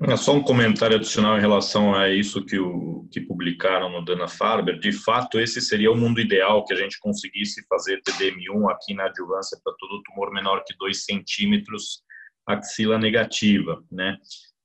É 0.00 0.16
só 0.16 0.32
um 0.32 0.42
comentário 0.42 0.96
adicional 0.96 1.36
em 1.36 1.40
relação 1.40 1.92
a 1.92 2.08
isso 2.08 2.44
que, 2.44 2.56
o, 2.58 3.08
que 3.10 3.20
publicaram 3.20 3.90
no 3.90 4.04
Dana 4.04 4.28
Farber. 4.28 4.78
De 4.78 4.92
fato, 4.92 5.40
esse 5.40 5.60
seria 5.60 5.90
o 5.90 5.96
mundo 5.96 6.20
ideal 6.20 6.64
que 6.64 6.72
a 6.72 6.76
gente 6.76 7.00
conseguisse 7.00 7.66
fazer 7.66 8.00
TDM1 8.02 8.70
aqui 8.70 8.94
na 8.94 9.06
adjuvância 9.06 9.58
para 9.62 9.74
todo 9.76 10.02
tumor 10.04 10.32
menor 10.32 10.62
que 10.64 10.76
2 10.78 11.04
centímetros, 11.04 12.02
axila 12.46 12.96
negativa, 12.96 13.82
né? 13.90 14.16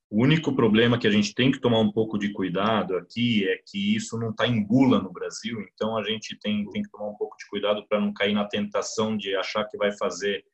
O 0.08 0.22
único 0.22 0.54
problema 0.54 0.98
que 0.98 1.08
a 1.08 1.10
gente 1.10 1.34
tem 1.34 1.50
que 1.50 1.60
tomar 1.60 1.80
um 1.80 1.90
pouco 1.90 2.16
de 2.16 2.32
cuidado 2.32 2.96
aqui 2.96 3.48
é 3.48 3.58
que 3.66 3.96
isso 3.96 4.16
não 4.16 4.30
está 4.30 4.46
em 4.46 4.64
bula 4.64 5.02
no 5.02 5.12
Brasil, 5.12 5.58
então 5.60 5.96
a 5.96 6.04
gente 6.04 6.38
tem, 6.40 6.64
tem 6.70 6.82
que 6.82 6.90
tomar 6.90 7.08
um 7.08 7.16
pouco 7.16 7.36
de 7.36 7.48
cuidado 7.48 7.84
para 7.88 8.00
não 8.00 8.12
cair 8.12 8.32
na 8.32 8.44
tentação 8.44 9.16
de 9.16 9.34
achar 9.34 9.64
que 9.64 9.76
vai 9.76 9.90
fazer 9.90 10.44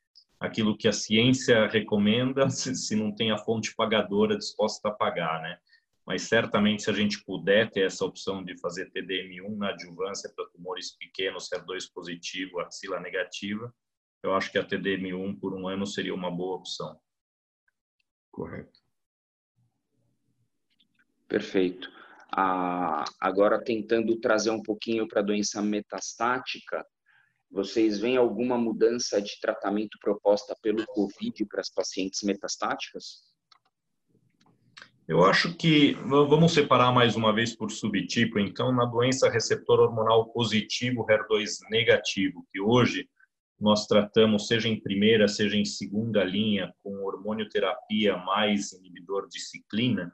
aquilo 0.41 0.75
que 0.75 0.87
a 0.87 0.91
ciência 0.91 1.67
recomenda 1.67 2.49
se, 2.49 2.75
se 2.75 2.95
não 2.95 3.13
tem 3.13 3.31
a 3.31 3.37
fonte 3.37 3.75
pagadora 3.75 4.35
disposta 4.35 4.89
a 4.89 4.91
pagar, 4.91 5.39
né? 5.41 5.57
Mas 6.03 6.23
certamente 6.23 6.81
se 6.81 6.89
a 6.89 6.93
gente 6.93 7.23
puder 7.23 7.69
ter 7.69 7.81
essa 7.81 8.03
opção 8.03 8.43
de 8.43 8.59
fazer 8.59 8.91
TDM1 8.91 9.55
na 9.55 9.69
adjuvância 9.69 10.33
para 10.35 10.49
tumores 10.49 10.97
pequenos, 10.97 11.47
HER2 11.47 11.93
positivo, 11.93 12.59
axila 12.59 12.99
negativa, 12.99 13.71
eu 14.23 14.33
acho 14.33 14.51
que 14.51 14.57
a 14.57 14.65
TDM1 14.65 15.39
por 15.39 15.53
um 15.53 15.67
ano 15.67 15.85
seria 15.85 16.13
uma 16.13 16.31
boa 16.31 16.57
opção. 16.57 16.99
Correto. 18.31 18.79
Perfeito. 21.27 21.89
Ah, 22.35 23.05
agora, 23.19 23.63
tentando 23.63 24.19
trazer 24.19 24.49
um 24.49 24.61
pouquinho 24.61 25.07
para 25.07 25.21
a 25.21 25.23
doença 25.23 25.61
metastática, 25.61 26.83
vocês 27.51 27.99
veem 27.99 28.17
alguma 28.17 28.57
mudança 28.57 29.21
de 29.21 29.39
tratamento 29.41 29.97
proposta 29.99 30.55
pelo 30.61 30.85
COVID 30.85 31.45
para 31.45 31.59
as 31.59 31.69
pacientes 31.69 32.21
metastáticas? 32.23 33.29
Eu 35.07 35.25
acho 35.25 35.57
que 35.57 35.93
vamos 36.05 36.53
separar 36.53 36.93
mais 36.93 37.17
uma 37.17 37.33
vez 37.33 37.53
por 37.53 37.69
subtipo. 37.69 38.39
Então, 38.39 38.71
na 38.71 38.85
doença 38.85 39.29
receptor 39.29 39.79
hormonal 39.79 40.31
positivo 40.31 41.05
HER2 41.05 41.57
negativo, 41.69 42.47
que 42.49 42.61
hoje 42.61 43.09
nós 43.59 43.85
tratamos 43.85 44.47
seja 44.47 44.69
em 44.69 44.79
primeira, 44.79 45.27
seja 45.27 45.57
em 45.57 45.65
segunda 45.65 46.23
linha 46.23 46.73
com 46.81 47.03
hormonioterapia 47.03 48.15
mais 48.17 48.71
inibidor 48.71 49.27
de 49.27 49.39
ciclina, 49.39 50.11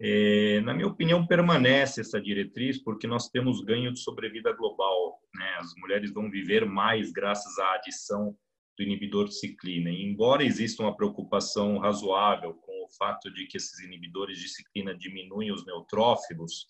é, 0.00 0.60
na 0.60 0.72
minha 0.72 0.86
opinião, 0.86 1.26
permanece 1.26 2.00
essa 2.00 2.20
diretriz 2.20 2.78
porque 2.82 3.06
nós 3.06 3.28
temos 3.28 3.60
ganho 3.62 3.92
de 3.92 3.98
sobrevida 3.98 4.52
global. 4.52 5.20
Né? 5.34 5.56
As 5.58 5.74
mulheres 5.76 6.12
vão 6.12 6.30
viver 6.30 6.64
mais 6.64 7.10
graças 7.10 7.58
à 7.58 7.74
adição 7.74 8.36
do 8.76 8.84
inibidor 8.84 9.26
de 9.26 9.34
ciclina. 9.34 9.90
E, 9.90 10.04
embora 10.04 10.44
exista 10.44 10.82
uma 10.82 10.96
preocupação 10.96 11.78
razoável 11.78 12.54
com 12.54 12.84
o 12.84 12.88
fato 12.96 13.28
de 13.32 13.46
que 13.46 13.56
esses 13.56 13.80
inibidores 13.80 14.38
de 14.38 14.48
ciclina 14.48 14.96
diminuem 14.96 15.50
os 15.50 15.66
neutrófilos, 15.66 16.68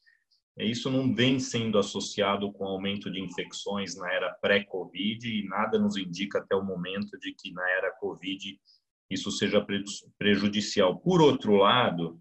é, 0.58 0.64
isso 0.64 0.90
não 0.90 1.14
vem 1.14 1.38
sendo 1.38 1.78
associado 1.78 2.50
com 2.52 2.64
aumento 2.64 3.10
de 3.10 3.20
infecções 3.20 3.94
na 3.94 4.10
era 4.10 4.32
pré-Covid 4.40 5.28
e 5.28 5.46
nada 5.46 5.78
nos 5.78 5.98
indica 5.98 6.38
até 6.38 6.56
o 6.56 6.64
momento 6.64 7.18
de 7.18 7.34
que 7.34 7.52
na 7.52 7.70
era 7.72 7.92
Covid 7.92 8.58
isso 9.10 9.30
seja 9.30 9.64
prejudicial. 10.18 10.98
Por 10.98 11.20
outro 11.20 11.56
lado, 11.56 12.20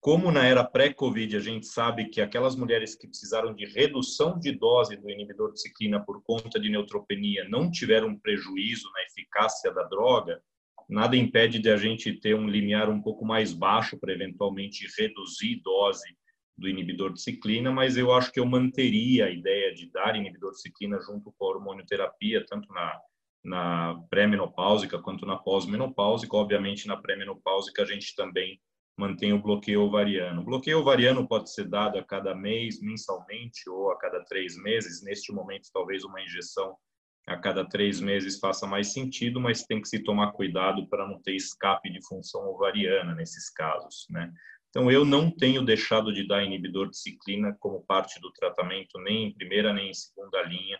como 0.00 0.30
na 0.30 0.44
era 0.44 0.62
pré-Covid 0.62 1.36
a 1.36 1.40
gente 1.40 1.66
sabe 1.66 2.08
que 2.08 2.20
aquelas 2.20 2.54
mulheres 2.54 2.94
que 2.94 3.08
precisaram 3.08 3.52
de 3.52 3.66
redução 3.66 4.38
de 4.38 4.52
dose 4.52 4.96
do 4.96 5.10
inibidor 5.10 5.52
de 5.52 5.60
ciclina 5.60 6.04
por 6.04 6.22
conta 6.22 6.60
de 6.60 6.68
neutropenia 6.68 7.48
não 7.48 7.70
tiveram 7.70 8.16
prejuízo 8.16 8.88
na 8.92 9.02
eficácia 9.02 9.72
da 9.72 9.82
droga, 9.84 10.40
nada 10.88 11.16
impede 11.16 11.58
de 11.58 11.68
a 11.68 11.76
gente 11.76 12.12
ter 12.12 12.34
um 12.34 12.48
limiar 12.48 12.88
um 12.88 13.02
pouco 13.02 13.24
mais 13.24 13.52
baixo 13.52 13.98
para 13.98 14.12
eventualmente 14.12 14.86
reduzir 14.96 15.60
dose 15.62 16.16
do 16.56 16.68
inibidor 16.68 17.12
de 17.12 17.20
ciclina, 17.20 17.70
mas 17.70 17.96
eu 17.96 18.12
acho 18.12 18.32
que 18.32 18.40
eu 18.40 18.46
manteria 18.46 19.26
a 19.26 19.30
ideia 19.30 19.72
de 19.72 19.90
dar 19.90 20.16
inibidor 20.16 20.52
de 20.52 20.60
ciclina 20.60 20.98
junto 21.00 21.32
com 21.36 21.44
a 21.44 21.48
hormonioterapia, 21.48 22.44
tanto 22.46 22.72
na, 22.72 23.00
na 23.44 24.02
pré-menopáusica 24.10 24.98
quanto 25.00 25.24
na 25.24 25.36
pós-menopáusica. 25.36 26.36
Obviamente, 26.36 26.88
na 26.88 26.96
pré-menopáusica 26.96 27.82
a 27.82 27.86
gente 27.86 28.14
também 28.16 28.60
mantém 28.98 29.32
o 29.32 29.40
bloqueio 29.40 29.82
ovariano. 29.82 30.42
O 30.42 30.44
bloqueio 30.44 30.80
ovariano 30.80 31.26
pode 31.26 31.52
ser 31.52 31.68
dado 31.68 31.98
a 31.98 32.04
cada 32.04 32.34
mês, 32.34 32.80
mensalmente, 32.82 33.70
ou 33.70 33.92
a 33.92 33.96
cada 33.96 34.24
três 34.24 34.56
meses. 34.56 35.02
Neste 35.04 35.32
momento, 35.32 35.70
talvez 35.72 36.02
uma 36.02 36.20
injeção 36.20 36.76
a 37.24 37.36
cada 37.36 37.64
três 37.64 38.00
meses 38.00 38.40
faça 38.40 38.66
mais 38.66 38.92
sentido, 38.92 39.38
mas 39.40 39.62
tem 39.62 39.80
que 39.80 39.88
se 39.88 40.02
tomar 40.02 40.32
cuidado 40.32 40.88
para 40.88 41.06
não 41.06 41.22
ter 41.22 41.36
escape 41.36 41.90
de 41.90 42.04
função 42.06 42.48
ovariana 42.48 43.14
nesses 43.14 43.48
casos, 43.50 44.06
né? 44.10 44.32
Então, 44.70 44.90
eu 44.90 45.04
não 45.04 45.30
tenho 45.30 45.64
deixado 45.64 46.12
de 46.12 46.26
dar 46.26 46.42
inibidor 46.42 46.90
de 46.90 46.98
ciclina 46.98 47.56
como 47.60 47.84
parte 47.84 48.20
do 48.20 48.32
tratamento, 48.32 48.98
nem 48.98 49.26
em 49.26 49.32
primeira 49.32 49.72
nem 49.72 49.90
em 49.90 49.94
segunda 49.94 50.42
linha, 50.42 50.78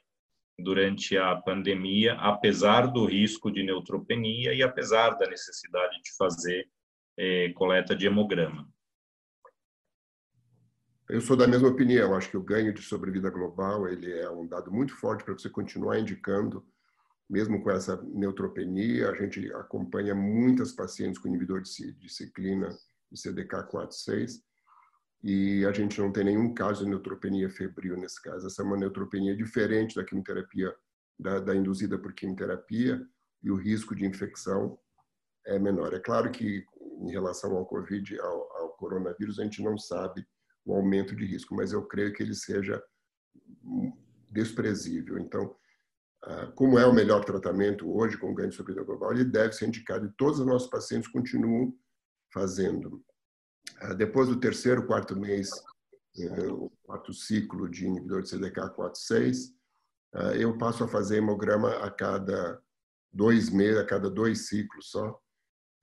durante 0.58 1.16
a 1.16 1.36
pandemia, 1.36 2.14
apesar 2.14 2.86
do 2.86 3.04
risco 3.04 3.50
de 3.50 3.62
neutropenia 3.62 4.52
e 4.52 4.62
apesar 4.62 5.10
da 5.10 5.28
necessidade 5.28 6.02
de 6.02 6.16
fazer 6.16 6.68
eh, 7.18 7.52
coleta 7.54 7.96
de 7.96 8.06
hemograma. 8.06 8.66
Eu 11.08 11.20
sou 11.20 11.36
da 11.36 11.48
mesma 11.48 11.68
opinião. 11.68 12.14
Acho 12.14 12.30
que 12.30 12.36
o 12.36 12.42
ganho 12.42 12.72
de 12.72 12.80
sobrevida 12.80 13.28
global 13.28 13.88
ele 13.88 14.12
é 14.12 14.30
um 14.30 14.46
dado 14.46 14.70
muito 14.70 14.94
forte 14.94 15.24
para 15.24 15.32
você 15.32 15.50
continuar 15.50 15.98
indicando, 15.98 16.64
mesmo 17.28 17.62
com 17.62 17.70
essa 17.70 18.00
neutropenia. 18.02 19.10
A 19.10 19.14
gente 19.14 19.52
acompanha 19.54 20.14
muitas 20.14 20.70
pacientes 20.72 21.18
com 21.18 21.28
inibidor 21.28 21.62
de 21.62 22.08
ciclina 22.08 22.68
de 23.10 23.18
CDK4/6 23.18 24.42
e 25.24 25.64
a 25.64 25.72
gente 25.72 25.98
não 25.98 26.12
tem 26.12 26.24
nenhum 26.24 26.54
caso 26.54 26.84
de 26.84 26.90
neutropenia 26.90 27.50
febril 27.50 27.96
nesse 27.96 28.22
caso. 28.22 28.46
Essa 28.46 28.62
é 28.62 28.64
uma 28.64 28.76
neutropenia 28.76 29.34
diferente 29.34 29.96
da 29.96 30.04
quimioterapia, 30.04 30.72
da, 31.18 31.40
da 31.40 31.56
induzida 31.56 31.98
por 31.98 32.12
quimioterapia 32.12 33.02
e 33.42 33.50
o 33.50 33.56
risco 33.56 33.94
de 33.96 34.06
infecção 34.06 34.78
é 35.46 35.58
menor. 35.58 35.94
É 35.94 35.98
claro 35.98 36.30
que 36.30 36.64
em 36.98 37.10
relação 37.10 37.56
ao 37.56 37.66
COVID, 37.66 38.20
ao, 38.20 38.56
ao 38.56 38.68
coronavírus, 38.74 39.38
a 39.38 39.44
gente 39.44 39.62
não 39.62 39.76
sabe 39.78 40.26
o 40.64 40.74
aumento 40.74 41.16
de 41.16 41.24
risco, 41.24 41.54
mas 41.54 41.72
eu 41.72 41.86
creio 41.86 42.12
que 42.12 42.22
ele 42.22 42.34
seja 42.34 42.82
desprezível. 44.30 45.18
Então, 45.18 45.54
ah, 46.24 46.52
como 46.54 46.78
é 46.78 46.86
o 46.86 46.92
melhor 46.92 47.24
tratamento 47.24 47.90
hoje 47.90 48.18
com 48.18 48.34
ganho 48.34 48.50
de 48.50 48.56
sobrevida 48.56 48.84
global, 48.84 49.12
ele 49.12 49.24
deve 49.24 49.52
ser 49.52 49.66
indicado 49.66 50.06
e 50.06 50.12
todos 50.12 50.40
os 50.40 50.46
nossos 50.46 50.68
pacientes 50.68 51.10
continuam 51.10 51.72
fazendo. 52.32 53.02
Ah, 53.80 53.94
depois 53.94 54.28
do 54.28 54.40
terceiro, 54.40 54.86
quarto 54.86 55.16
mês, 55.16 55.50
eh, 56.18 56.48
o 56.48 56.70
quarto 56.82 57.12
ciclo 57.12 57.68
de 57.68 57.86
inibidor 57.86 58.22
de 58.22 58.30
CDK4/6, 58.30 59.54
ah, 60.14 60.34
eu 60.34 60.58
passo 60.58 60.84
a 60.84 60.88
fazer 60.88 61.18
hemograma 61.18 61.70
a 61.84 61.90
cada 61.90 62.60
dois 63.12 63.50
meses, 63.50 63.78
a 63.78 63.84
cada 63.84 64.10
dois 64.10 64.48
ciclos 64.48 64.90
só. 64.90 65.18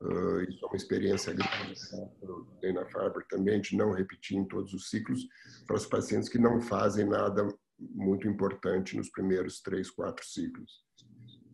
Ah, 0.02 0.44
isso 0.50 0.64
é 0.64 0.68
uma 0.68 0.76
experiência 0.76 1.34
grande 1.34 2.74
na 2.74 2.86
Farber 2.88 3.26
também, 3.30 3.62
de 3.62 3.76
não 3.78 3.94
repetir 3.94 4.38
em 4.38 4.46
todos 4.46 4.74
os 4.74 4.90
ciclos 4.90 5.26
para 5.66 5.78
os 5.78 5.86
pacientes 5.86 6.30
que 6.30 6.38
não 6.38 6.62
fazem 6.62 7.06
nada 7.06 7.48
muito 7.80 8.28
importante 8.28 8.96
nos 8.96 9.10
primeiros 9.10 9.62
três, 9.62 9.90
quatro 9.90 10.26
ciclos. 10.26 10.84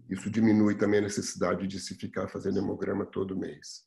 Isso 0.09 0.29
diminui 0.29 0.75
também 0.75 0.99
a 0.99 1.03
necessidade 1.03 1.67
de 1.67 1.79
se 1.79 1.95
ficar 1.95 2.27
fazendo 2.27 2.59
hemograma 2.59 3.05
todo 3.05 3.37
mês. 3.37 3.85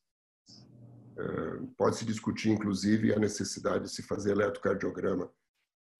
Pode-se 1.76 2.04
discutir, 2.04 2.50
inclusive, 2.50 3.12
a 3.12 3.18
necessidade 3.18 3.84
de 3.84 3.90
se 3.90 4.02
fazer 4.02 4.32
eletrocardiograma 4.32 5.30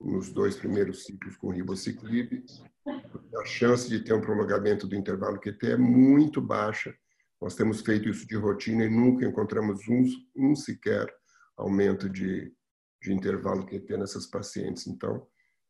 nos 0.01 0.33
dois 0.33 0.57
primeiros 0.57 1.05
ciclos 1.05 1.37
com 1.37 1.51
ribociclib. 1.51 2.45
A 2.87 3.45
chance 3.45 3.89
de 3.89 4.03
ter 4.03 4.13
um 4.13 4.21
prolongamento 4.21 4.87
do 4.87 4.97
intervalo 4.97 5.39
QT 5.39 5.73
é 5.73 5.77
muito 5.77 6.41
baixa. 6.41 6.97
Nós 7.45 7.55
temos 7.55 7.83
feito 7.83 8.09
isso 8.09 8.27
de 8.27 8.37
rotina 8.37 8.87
e 8.87 8.89
nunca 8.89 9.27
encontramos 9.27 9.87
um, 9.87 10.03
um 10.35 10.55
sequer 10.57 11.07
aumento 11.59 12.09
de, 12.09 12.51
de 13.03 13.13
intervalo 13.13 13.67
QT 13.67 13.99
nessas 13.99 14.27
pacientes. 14.27 14.87
Então, 14.87 15.27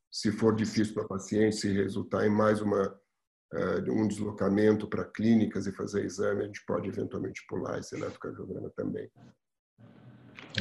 se 0.09 0.31
for 0.31 0.55
difícil 0.55 0.95
para 0.95 1.03
a 1.03 1.09
paciente, 1.09 1.57
se 1.57 1.73
resultar 1.73 2.25
em 2.25 2.31
mais 2.31 2.61
uma 2.61 2.97
um 3.89 4.09
deslocamento 4.09 4.89
para 4.89 5.05
clínicas 5.05 5.67
e 5.67 5.73
fazer 5.73 6.05
exame, 6.05 6.43
a 6.43 6.47
gente 6.47 6.65
pode 6.67 6.89
eventualmente 6.89 7.45
pular 7.49 7.79
esse 7.79 7.95
eletrocardiograma 7.95 8.71
também. 8.77 9.09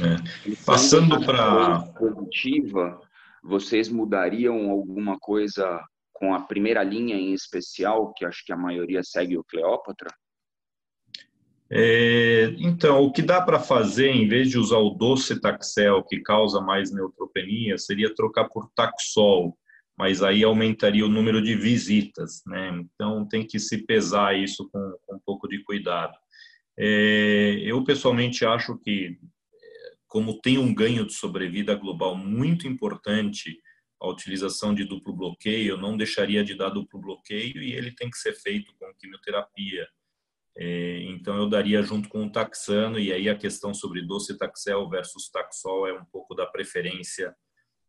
É. 0.00 0.54
Passando 0.64 1.24
para 1.24 1.80
positiva, 1.92 3.00
vocês 3.42 3.88
mudariam 3.88 4.70
alguma 4.70 5.18
coisa 5.18 5.80
com 6.12 6.34
a 6.34 6.40
primeira 6.40 6.84
linha 6.84 7.16
em 7.16 7.32
especial, 7.32 8.12
que 8.14 8.24
acho 8.24 8.44
que 8.44 8.52
a 8.52 8.56
maioria 8.56 9.02
segue 9.02 9.36
o 9.36 9.44
Cleópatra? 9.44 10.08
É, 11.76 12.54
então, 12.58 13.02
o 13.02 13.10
que 13.10 13.20
dá 13.20 13.42
para 13.42 13.58
fazer, 13.58 14.08
em 14.08 14.28
vez 14.28 14.48
de 14.48 14.56
usar 14.56 14.78
o 14.78 14.90
docetaxel, 14.90 16.04
que 16.04 16.20
causa 16.20 16.60
mais 16.60 16.92
neutropenia, 16.92 17.76
seria 17.78 18.14
trocar 18.14 18.48
por 18.48 18.70
taxol, 18.76 19.58
mas 19.98 20.22
aí 20.22 20.44
aumentaria 20.44 21.04
o 21.04 21.08
número 21.08 21.42
de 21.42 21.56
visitas, 21.56 22.42
né? 22.46 22.80
Então 22.94 23.26
tem 23.26 23.44
que 23.44 23.58
se 23.58 23.84
pesar 23.84 24.38
isso 24.38 24.68
com, 24.70 24.96
com 25.02 25.16
um 25.16 25.20
pouco 25.26 25.48
de 25.48 25.64
cuidado. 25.64 26.14
É, 26.78 27.58
eu 27.64 27.82
pessoalmente 27.82 28.44
acho 28.46 28.78
que, 28.78 29.18
como 30.06 30.40
tem 30.40 30.58
um 30.58 30.72
ganho 30.72 31.04
de 31.04 31.12
sobrevida 31.12 31.74
global 31.74 32.16
muito 32.16 32.68
importante, 32.68 33.58
a 34.00 34.08
utilização 34.08 34.72
de 34.72 34.84
duplo 34.84 35.12
bloqueio, 35.12 35.70
eu 35.70 35.78
não 35.78 35.96
deixaria 35.96 36.44
de 36.44 36.54
dar 36.54 36.68
duplo 36.68 37.00
bloqueio 37.00 37.60
e 37.60 37.72
ele 37.72 37.90
tem 37.90 38.08
que 38.08 38.18
ser 38.18 38.34
feito 38.34 38.72
com 38.78 38.94
quimioterapia. 38.94 39.88
É, 40.56 41.02
então 41.04 41.36
eu 41.36 41.48
daria 41.48 41.82
junto 41.82 42.08
com 42.08 42.24
o 42.24 42.30
taxano 42.30 42.98
e 42.98 43.12
aí 43.12 43.28
a 43.28 43.36
questão 43.36 43.74
sobre 43.74 44.06
docetaxel 44.06 44.88
versus 44.88 45.28
taxol 45.28 45.88
é 45.88 45.92
um 45.92 46.04
pouco 46.04 46.34
da 46.34 46.46
preferência 46.46 47.34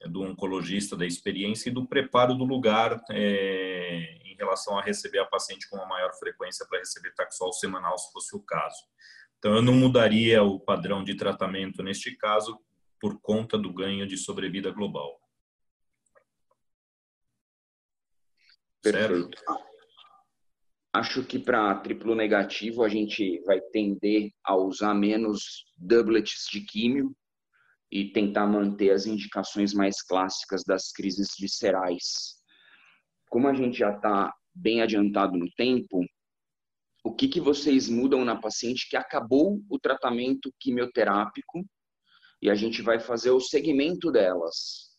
do 0.08 0.22
oncologista, 0.22 0.96
da 0.96 1.06
experiência 1.06 1.70
e 1.70 1.74
do 1.74 1.88
preparo 1.88 2.34
do 2.34 2.44
lugar 2.44 3.02
é, 3.12 4.18
em 4.26 4.36
relação 4.36 4.78
a 4.78 4.82
receber 4.82 5.20
a 5.20 5.26
paciente 5.26 5.70
com 5.70 5.78
uma 5.78 5.88
maior 5.88 6.14
frequência 6.14 6.66
para 6.68 6.80
receber 6.80 7.14
taxol 7.14 7.54
semanal, 7.54 7.98
se 7.98 8.12
fosse 8.12 8.36
o 8.36 8.42
caso. 8.42 8.84
Então, 9.38 9.56
eu 9.56 9.62
não 9.62 9.74
mudaria 9.74 10.44
o 10.44 10.60
padrão 10.60 11.04
de 11.04 11.16
tratamento 11.16 11.84
neste 11.84 12.16
caso 12.16 12.60
por 13.00 13.20
conta 13.22 13.58
do 13.58 13.72
ganho 13.72 14.08
de 14.08 14.18
sobrevida 14.18 14.72
global. 14.72 15.20
Perfeito. 18.82 19.38
Certo? 19.38 19.75
Acho 20.96 21.26
que 21.26 21.38
para 21.38 21.76
triplo 21.80 22.16
negativo 22.16 22.84
a 22.84 22.90
gente 22.90 23.42
vai 23.46 23.60
tender 23.60 24.32
a 24.44 24.56
usar 24.56 24.94
menos 24.94 25.66
doublets 25.78 26.48
de 26.50 26.62
químio, 26.62 27.14
e 27.92 28.12
tentar 28.12 28.46
manter 28.46 28.92
as 28.92 29.06
indicações 29.06 29.74
mais 29.74 30.02
clássicas 30.02 30.64
das 30.66 30.92
crises 30.92 31.30
viscerais. 31.40 32.36
Como 33.30 33.48
a 33.48 33.54
gente 33.54 33.78
já 33.78 33.96
está 33.96 34.34
bem 34.54 34.82
adiantado 34.82 35.38
no 35.38 35.50
tempo, 35.56 36.04
o 37.04 37.14
que, 37.14 37.28
que 37.28 37.40
vocês 37.40 37.88
mudam 37.88 38.26
na 38.26 38.36
paciente 38.36 38.90
que 38.90 38.98
acabou 38.98 39.62
o 39.70 39.80
tratamento 39.80 40.52
quimioterápico 40.60 41.64
e 42.42 42.50
a 42.50 42.56
gente 42.56 42.82
vai 42.82 43.00
fazer 43.00 43.32
o 43.32 43.40
segmento 43.40 44.12
delas? 44.12 44.96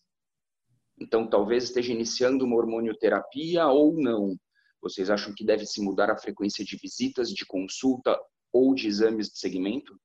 Então, 0.98 1.28
talvez 1.28 1.64
esteja 1.64 1.92
iniciando 1.92 2.44
uma 2.44 2.56
hormonioterapia 2.56 3.66
ou 3.66 3.94
não. 4.00 4.37
Vocês 4.80 5.10
acham 5.10 5.34
que 5.34 5.44
deve 5.44 5.66
se 5.66 5.80
mudar 5.80 6.10
a 6.10 6.16
frequência 6.16 6.64
de 6.64 6.76
visitas, 6.76 7.30
de 7.30 7.44
consulta 7.46 8.16
ou 8.52 8.74
de 8.74 8.86
exames 8.86 9.28
de 9.28 9.38
segmento? 9.38 9.98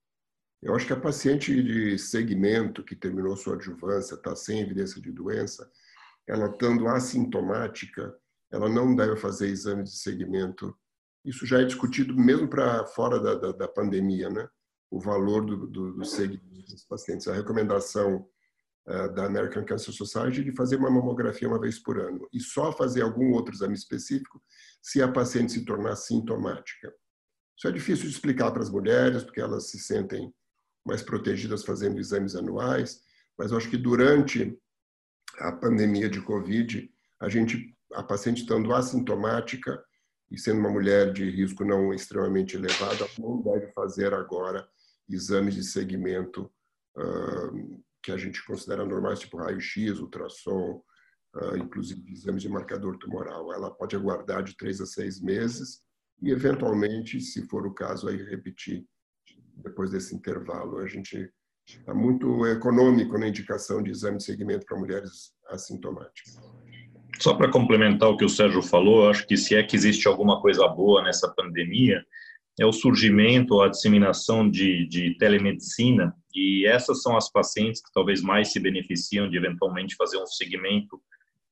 Eu 0.61 0.75
acho 0.75 0.85
que 0.85 0.93
a 0.93 0.99
paciente 0.99 1.51
de 1.63 1.97
segmento 1.97 2.83
que 2.83 2.95
terminou 2.95 3.35
sua 3.35 3.55
adjuvância, 3.55 4.15
está 4.15 4.35
sem 4.35 4.61
evidência 4.61 5.01
de 5.01 5.11
doença, 5.11 5.69
ela 6.27 6.47
estando 6.47 6.87
assintomática, 6.87 8.15
ela 8.51 8.69
não 8.69 8.95
deve 8.95 9.15
fazer 9.17 9.47
exame 9.47 9.83
de 9.83 9.97
segmento. 9.97 10.75
Isso 11.25 11.45
já 11.45 11.61
é 11.61 11.65
discutido 11.65 12.15
mesmo 12.15 12.47
para 12.47 12.85
fora 12.85 13.19
da, 13.19 13.35
da, 13.35 13.51
da, 13.51 13.67
pandemia, 13.67 14.29
né? 14.29 14.47
O 14.89 14.99
valor 14.99 15.45
do, 15.45 15.67
do, 15.67 15.93
do 15.93 16.05
segmento 16.05 16.71
dos 16.71 16.85
pacientes. 16.85 17.27
A 17.27 17.33
recomendação 17.33 18.27
da 18.85 19.25
American 19.25 19.63
Cancer 19.63 19.93
Society 19.93 20.43
de 20.43 20.51
fazer 20.55 20.77
uma 20.77 20.89
mamografia 20.89 21.47
uma 21.47 21.59
vez 21.59 21.79
por 21.79 21.99
ano 21.99 22.27
e 22.33 22.39
só 22.39 22.71
fazer 22.71 23.01
algum 23.01 23.31
outro 23.31 23.53
exame 23.53 23.75
específico 23.75 24.41
se 24.81 25.01
a 25.01 25.07
paciente 25.07 25.53
se 25.53 25.65
tornar 25.65 25.95
sintomática. 25.95 26.91
Isso 27.57 27.67
é 27.67 27.71
difícil 27.71 28.05
de 28.05 28.11
explicar 28.15 28.51
para 28.51 28.63
as 28.63 28.69
mulheres, 28.69 29.23
porque 29.23 29.39
elas 29.39 29.69
se 29.69 29.79
sentem 29.79 30.33
mais 30.85 31.03
protegidas 31.03 31.63
fazendo 31.63 31.99
exames 31.99 32.35
anuais, 32.35 33.01
mas 33.37 33.51
eu 33.51 33.57
acho 33.57 33.69
que 33.69 33.77
durante 33.77 34.57
a 35.37 35.51
pandemia 35.51 36.09
de 36.09 36.19
Covid, 36.21 36.91
a 37.19 37.29
gente, 37.29 37.75
a 37.93 38.01
paciente 38.01 38.41
estando 38.41 38.73
assintomática 38.73 39.83
e 40.31 40.39
sendo 40.39 40.59
uma 40.59 40.71
mulher 40.71 41.13
de 41.13 41.29
risco 41.29 41.63
não 41.63 41.93
extremamente 41.93 42.55
elevado, 42.55 43.07
não 43.19 43.41
deve 43.41 43.71
fazer 43.73 44.13
agora 44.13 44.67
exames 45.07 45.53
de 45.53 45.63
segmento 45.63 46.51
uh, 46.97 47.83
que 48.01 48.11
a 48.11 48.17
gente 48.17 48.43
considera 48.45 48.85
normais, 48.85 49.19
tipo 49.19 49.37
raio-x, 49.37 49.99
ultrassom, 49.99 50.81
uh, 51.35 51.57
inclusive 51.57 52.11
exames 52.11 52.41
de 52.41 52.49
marcador 52.49 52.97
tumoral. 52.97 53.53
Ela 53.53 53.71
pode 53.71 53.95
aguardar 53.95 54.43
de 54.43 54.55
três 54.55 54.81
a 54.81 54.85
seis 54.85 55.21
meses 55.21 55.81
e, 56.21 56.31
eventualmente, 56.31 57.19
se 57.21 57.47
for 57.47 57.65
o 57.65 57.73
caso, 57.73 58.07
aí 58.07 58.17
repetir 58.23 58.85
depois 59.57 59.91
desse 59.91 60.15
intervalo. 60.15 60.77
A 60.77 60.87
gente 60.87 61.31
está 61.67 61.93
muito 61.93 62.45
econômico 62.47 63.17
na 63.17 63.27
indicação 63.27 63.81
de 63.81 63.91
exame 63.91 64.17
de 64.17 64.23
segmento 64.23 64.65
para 64.65 64.79
mulheres 64.79 65.33
assintomáticas. 65.49 66.39
Só 67.19 67.35
para 67.35 67.51
complementar 67.51 68.09
o 68.09 68.17
que 68.17 68.25
o 68.25 68.29
Sérgio 68.29 68.61
falou, 68.61 69.09
acho 69.09 69.27
que 69.27 69.37
se 69.37 69.55
é 69.55 69.61
que 69.61 69.75
existe 69.75 70.07
alguma 70.07 70.41
coisa 70.41 70.67
boa 70.67 71.03
nessa 71.03 71.29
pandemia, 71.29 72.03
é 72.59 72.65
o 72.65 72.71
surgimento 72.71 73.55
ou 73.55 73.63
a 73.63 73.69
disseminação 73.69 74.49
de, 74.49 74.85
de 74.87 75.15
telemedicina, 75.17 76.15
e 76.33 76.65
essas 76.65 77.01
são 77.01 77.17
as 77.17 77.31
pacientes 77.31 77.81
que 77.81 77.91
talvez 77.93 78.21
mais 78.21 78.51
se 78.51 78.59
beneficiam 78.59 79.29
de 79.29 79.37
eventualmente 79.37 79.95
fazer 79.95 80.17
um 80.17 80.25
segmento 80.25 81.01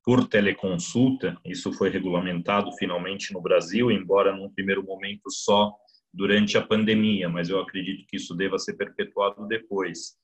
por 0.04 0.28
teleconsulta. 0.28 1.38
Isso 1.46 1.72
foi 1.74 1.90
regulamentado 1.90 2.72
finalmente 2.78 3.34
no 3.34 3.42
Brasil, 3.42 3.92
embora 3.92 4.36
num 4.36 4.50
primeiro 4.50 4.84
momento 4.84 5.30
só 5.30 5.74
durante 6.14 6.58
a 6.58 6.66
pandemia, 6.66 7.30
mas 7.30 7.50
eu 7.50 7.60
acredito 7.60 8.06
que 8.08 8.18
isso 8.18 8.36
deva 8.36 8.58
ser 8.58 8.74
perpetuado 8.74 9.48
depois. 9.48 10.18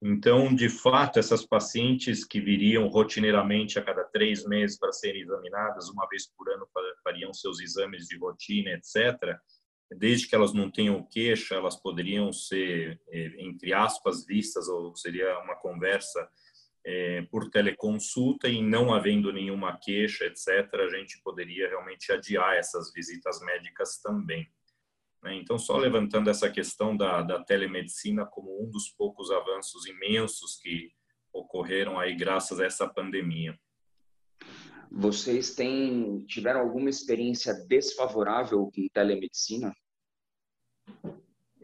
Então, 0.00 0.54
de 0.54 0.68
fato, 0.68 1.18
essas 1.18 1.44
pacientes 1.44 2.24
que 2.24 2.40
viriam 2.40 2.86
rotineiramente 2.86 3.78
a 3.78 3.82
cada 3.82 4.04
três 4.04 4.46
meses 4.46 4.78
para 4.78 4.92
serem 4.92 5.22
examinadas, 5.22 5.88
uma 5.88 6.06
vez 6.08 6.30
por 6.36 6.48
ano 6.48 6.66
fariam 7.02 7.34
seus 7.34 7.60
exames 7.60 8.06
de 8.06 8.16
rotina, 8.16 8.70
etc., 8.70 9.36
desde 9.96 10.28
que 10.28 10.34
elas 10.34 10.52
não 10.52 10.70
tenham 10.70 11.02
queixa, 11.02 11.54
elas 11.54 11.76
poderiam 11.76 12.32
ser, 12.32 13.00
eh, 13.08 13.34
entre 13.38 13.72
aspas, 13.72 14.26
vistas, 14.26 14.68
ou 14.68 14.94
seria 14.94 15.38
uma 15.40 15.56
conversa 15.56 16.28
é, 16.84 17.22
por 17.30 17.50
teleconsulta 17.50 18.48
e 18.48 18.62
não 18.62 18.94
havendo 18.94 19.32
nenhuma 19.32 19.78
queixa, 19.78 20.24
etc., 20.24 20.72
a 20.74 20.88
gente 20.88 21.20
poderia 21.22 21.68
realmente 21.68 22.12
adiar 22.12 22.56
essas 22.56 22.92
visitas 22.92 23.40
médicas 23.40 24.00
também. 24.00 24.48
Né? 25.22 25.34
Então, 25.34 25.58
só 25.58 25.76
levantando 25.76 26.30
essa 26.30 26.50
questão 26.50 26.96
da, 26.96 27.22
da 27.22 27.42
telemedicina 27.42 28.24
como 28.24 28.62
um 28.62 28.70
dos 28.70 28.88
poucos 28.88 29.30
avanços 29.30 29.86
imensos 29.86 30.58
que 30.62 30.90
ocorreram 31.32 31.98
aí 31.98 32.14
graças 32.14 32.60
a 32.60 32.64
essa 32.64 32.88
pandemia. 32.88 33.58
Vocês 34.90 35.54
têm 35.54 36.24
tiveram 36.26 36.60
alguma 36.60 36.88
experiência 36.88 37.54
desfavorável 37.68 38.70
com 38.74 38.88
telemedicina? 38.92 39.72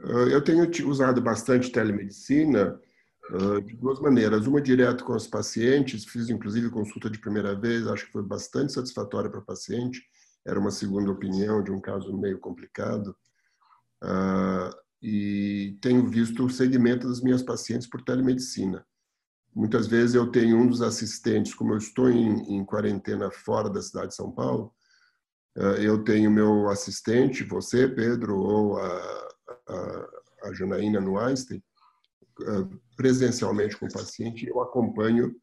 Ah, 0.04 0.28
eu 0.30 0.42
tenho 0.42 0.68
usado 0.88 1.20
bastante 1.20 1.70
telemedicina 1.70 2.78
uh, 3.30 3.60
de 3.62 3.74
duas 3.76 3.98
maneiras. 4.00 4.46
Uma 4.46 4.60
direto 4.60 5.04
com 5.04 5.14
os 5.14 5.26
pacientes, 5.26 6.04
fiz 6.04 6.28
inclusive 6.28 6.70
consulta 6.70 7.08
de 7.08 7.18
primeira 7.18 7.58
vez, 7.58 7.86
acho 7.86 8.06
que 8.06 8.12
foi 8.12 8.22
bastante 8.22 8.72
satisfatória 8.72 9.30
para 9.30 9.40
o 9.40 9.44
paciente. 9.44 10.02
Era 10.46 10.60
uma 10.60 10.70
segunda 10.70 11.10
opinião 11.10 11.62
de 11.62 11.70
um 11.70 11.80
caso 11.80 12.16
meio 12.16 12.38
complicado. 12.38 13.16
Uh, 14.02 14.84
e 15.02 15.78
tenho 15.80 16.06
visto 16.06 16.44
o 16.44 16.50
segmento 16.50 17.08
das 17.08 17.20
minhas 17.20 17.42
pacientes 17.42 17.86
por 17.86 18.02
telemedicina. 18.02 18.86
Muitas 19.54 19.86
vezes 19.86 20.14
eu 20.14 20.30
tenho 20.30 20.58
um 20.58 20.66
dos 20.66 20.82
assistentes, 20.82 21.54
como 21.54 21.72
eu 21.72 21.78
estou 21.78 22.10
em, 22.10 22.56
em 22.56 22.64
quarentena 22.64 23.30
fora 23.30 23.70
da 23.70 23.80
cidade 23.80 24.08
de 24.08 24.16
São 24.16 24.32
Paulo, 24.32 24.74
uh, 25.56 25.80
eu 25.80 26.02
tenho 26.02 26.30
meu 26.30 26.68
assistente, 26.68 27.44
você, 27.44 27.86
Pedro, 27.86 28.36
ou 28.38 28.78
a, 28.78 29.28
a, 29.68 30.08
a 30.44 30.52
Janaína 30.54 31.00
no 31.00 31.18
Einstein, 31.18 31.62
uh, 32.40 32.80
presencialmente 32.96 33.76
com 33.76 33.86
o 33.86 33.92
paciente, 33.92 34.46
eu 34.46 34.60
acompanho 34.60 35.34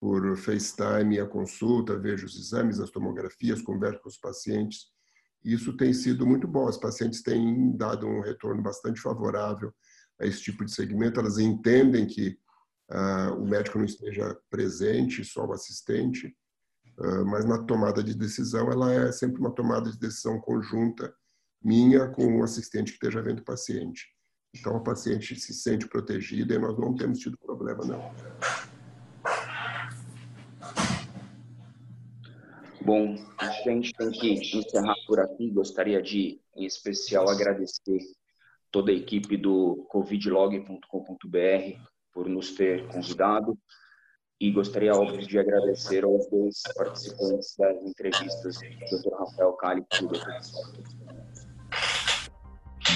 por 0.00 0.36
FaceTime 0.36 1.18
a 1.18 1.26
consulta, 1.26 1.98
vejo 1.98 2.26
os 2.26 2.36
exames, 2.36 2.78
as 2.78 2.90
tomografias, 2.90 3.62
converso 3.62 4.00
com 4.02 4.08
os 4.08 4.18
pacientes 4.18 4.94
isso 5.44 5.76
tem 5.76 5.92
sido 5.92 6.26
muito 6.26 6.48
bom. 6.48 6.66
As 6.66 6.78
pacientes 6.78 7.22
têm 7.22 7.76
dado 7.76 8.06
um 8.06 8.20
retorno 8.20 8.62
bastante 8.62 9.00
favorável 9.00 9.72
a 10.18 10.26
esse 10.26 10.40
tipo 10.40 10.64
de 10.64 10.72
segmento. 10.72 11.20
Elas 11.20 11.38
entendem 11.38 12.06
que 12.06 12.38
uh, 12.90 13.34
o 13.34 13.46
médico 13.46 13.78
não 13.78 13.84
esteja 13.84 14.36
presente, 14.50 15.24
só 15.24 15.44
o 15.44 15.52
assistente, 15.52 16.34
uh, 16.98 17.24
mas 17.26 17.44
na 17.44 17.62
tomada 17.62 18.02
de 18.02 18.14
decisão, 18.14 18.70
ela 18.70 18.92
é 18.92 19.12
sempre 19.12 19.40
uma 19.40 19.54
tomada 19.54 19.90
de 19.90 19.98
decisão 19.98 20.40
conjunta 20.40 21.12
minha 21.62 22.08
com 22.08 22.40
o 22.40 22.44
assistente 22.44 22.92
que 22.92 23.04
esteja 23.04 23.22
vendo 23.22 23.40
o 23.40 23.44
paciente. 23.44 24.06
Então, 24.54 24.76
a 24.76 24.80
paciente 24.80 25.34
se 25.34 25.52
sente 25.52 25.88
protegida 25.88 26.54
e 26.54 26.58
nós 26.58 26.78
não 26.78 26.94
temos 26.94 27.18
tido 27.18 27.36
problema, 27.38 27.84
não. 27.84 28.14
Bom, 32.84 33.16
a 33.38 33.48
gente 33.48 33.92
tem 33.94 34.10
que 34.10 34.58
encerrar 34.58 34.94
por 35.06 35.18
aqui. 35.18 35.50
Gostaria 35.50 36.02
de, 36.02 36.38
em 36.54 36.66
especial, 36.66 37.28
agradecer 37.28 37.98
toda 38.70 38.92
a 38.92 38.94
equipe 38.94 39.38
do 39.38 39.86
covidlog.com.br 39.88 41.93
por 42.14 42.28
nos 42.28 42.52
ter 42.52 42.86
convidado 42.86 43.58
e 44.40 44.50
gostaria, 44.50 44.94
óbvio, 44.94 45.26
de 45.26 45.38
agradecer 45.38 46.04
aos 46.04 46.28
dois 46.28 46.62
participantes 46.76 47.56
das 47.58 47.76
entrevistas, 47.82 48.56
o 48.56 49.00
Dr. 49.00 49.14
Rafael 49.18 49.52
Cali 49.54 49.84
e 50.00 50.04
o 50.04 50.08
Dr. 50.08 50.26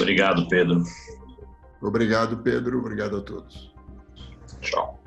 Obrigado, 0.01 0.49
Pedro. 0.49 0.83
Obrigado, 1.81 2.43
Pedro. 2.43 2.79
Obrigado 2.79 3.19
a 3.19 3.23
todos. 3.23 3.75
Tchau. 4.61 5.03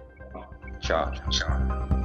Tchau, 0.79 1.11
tchau. 1.29 2.00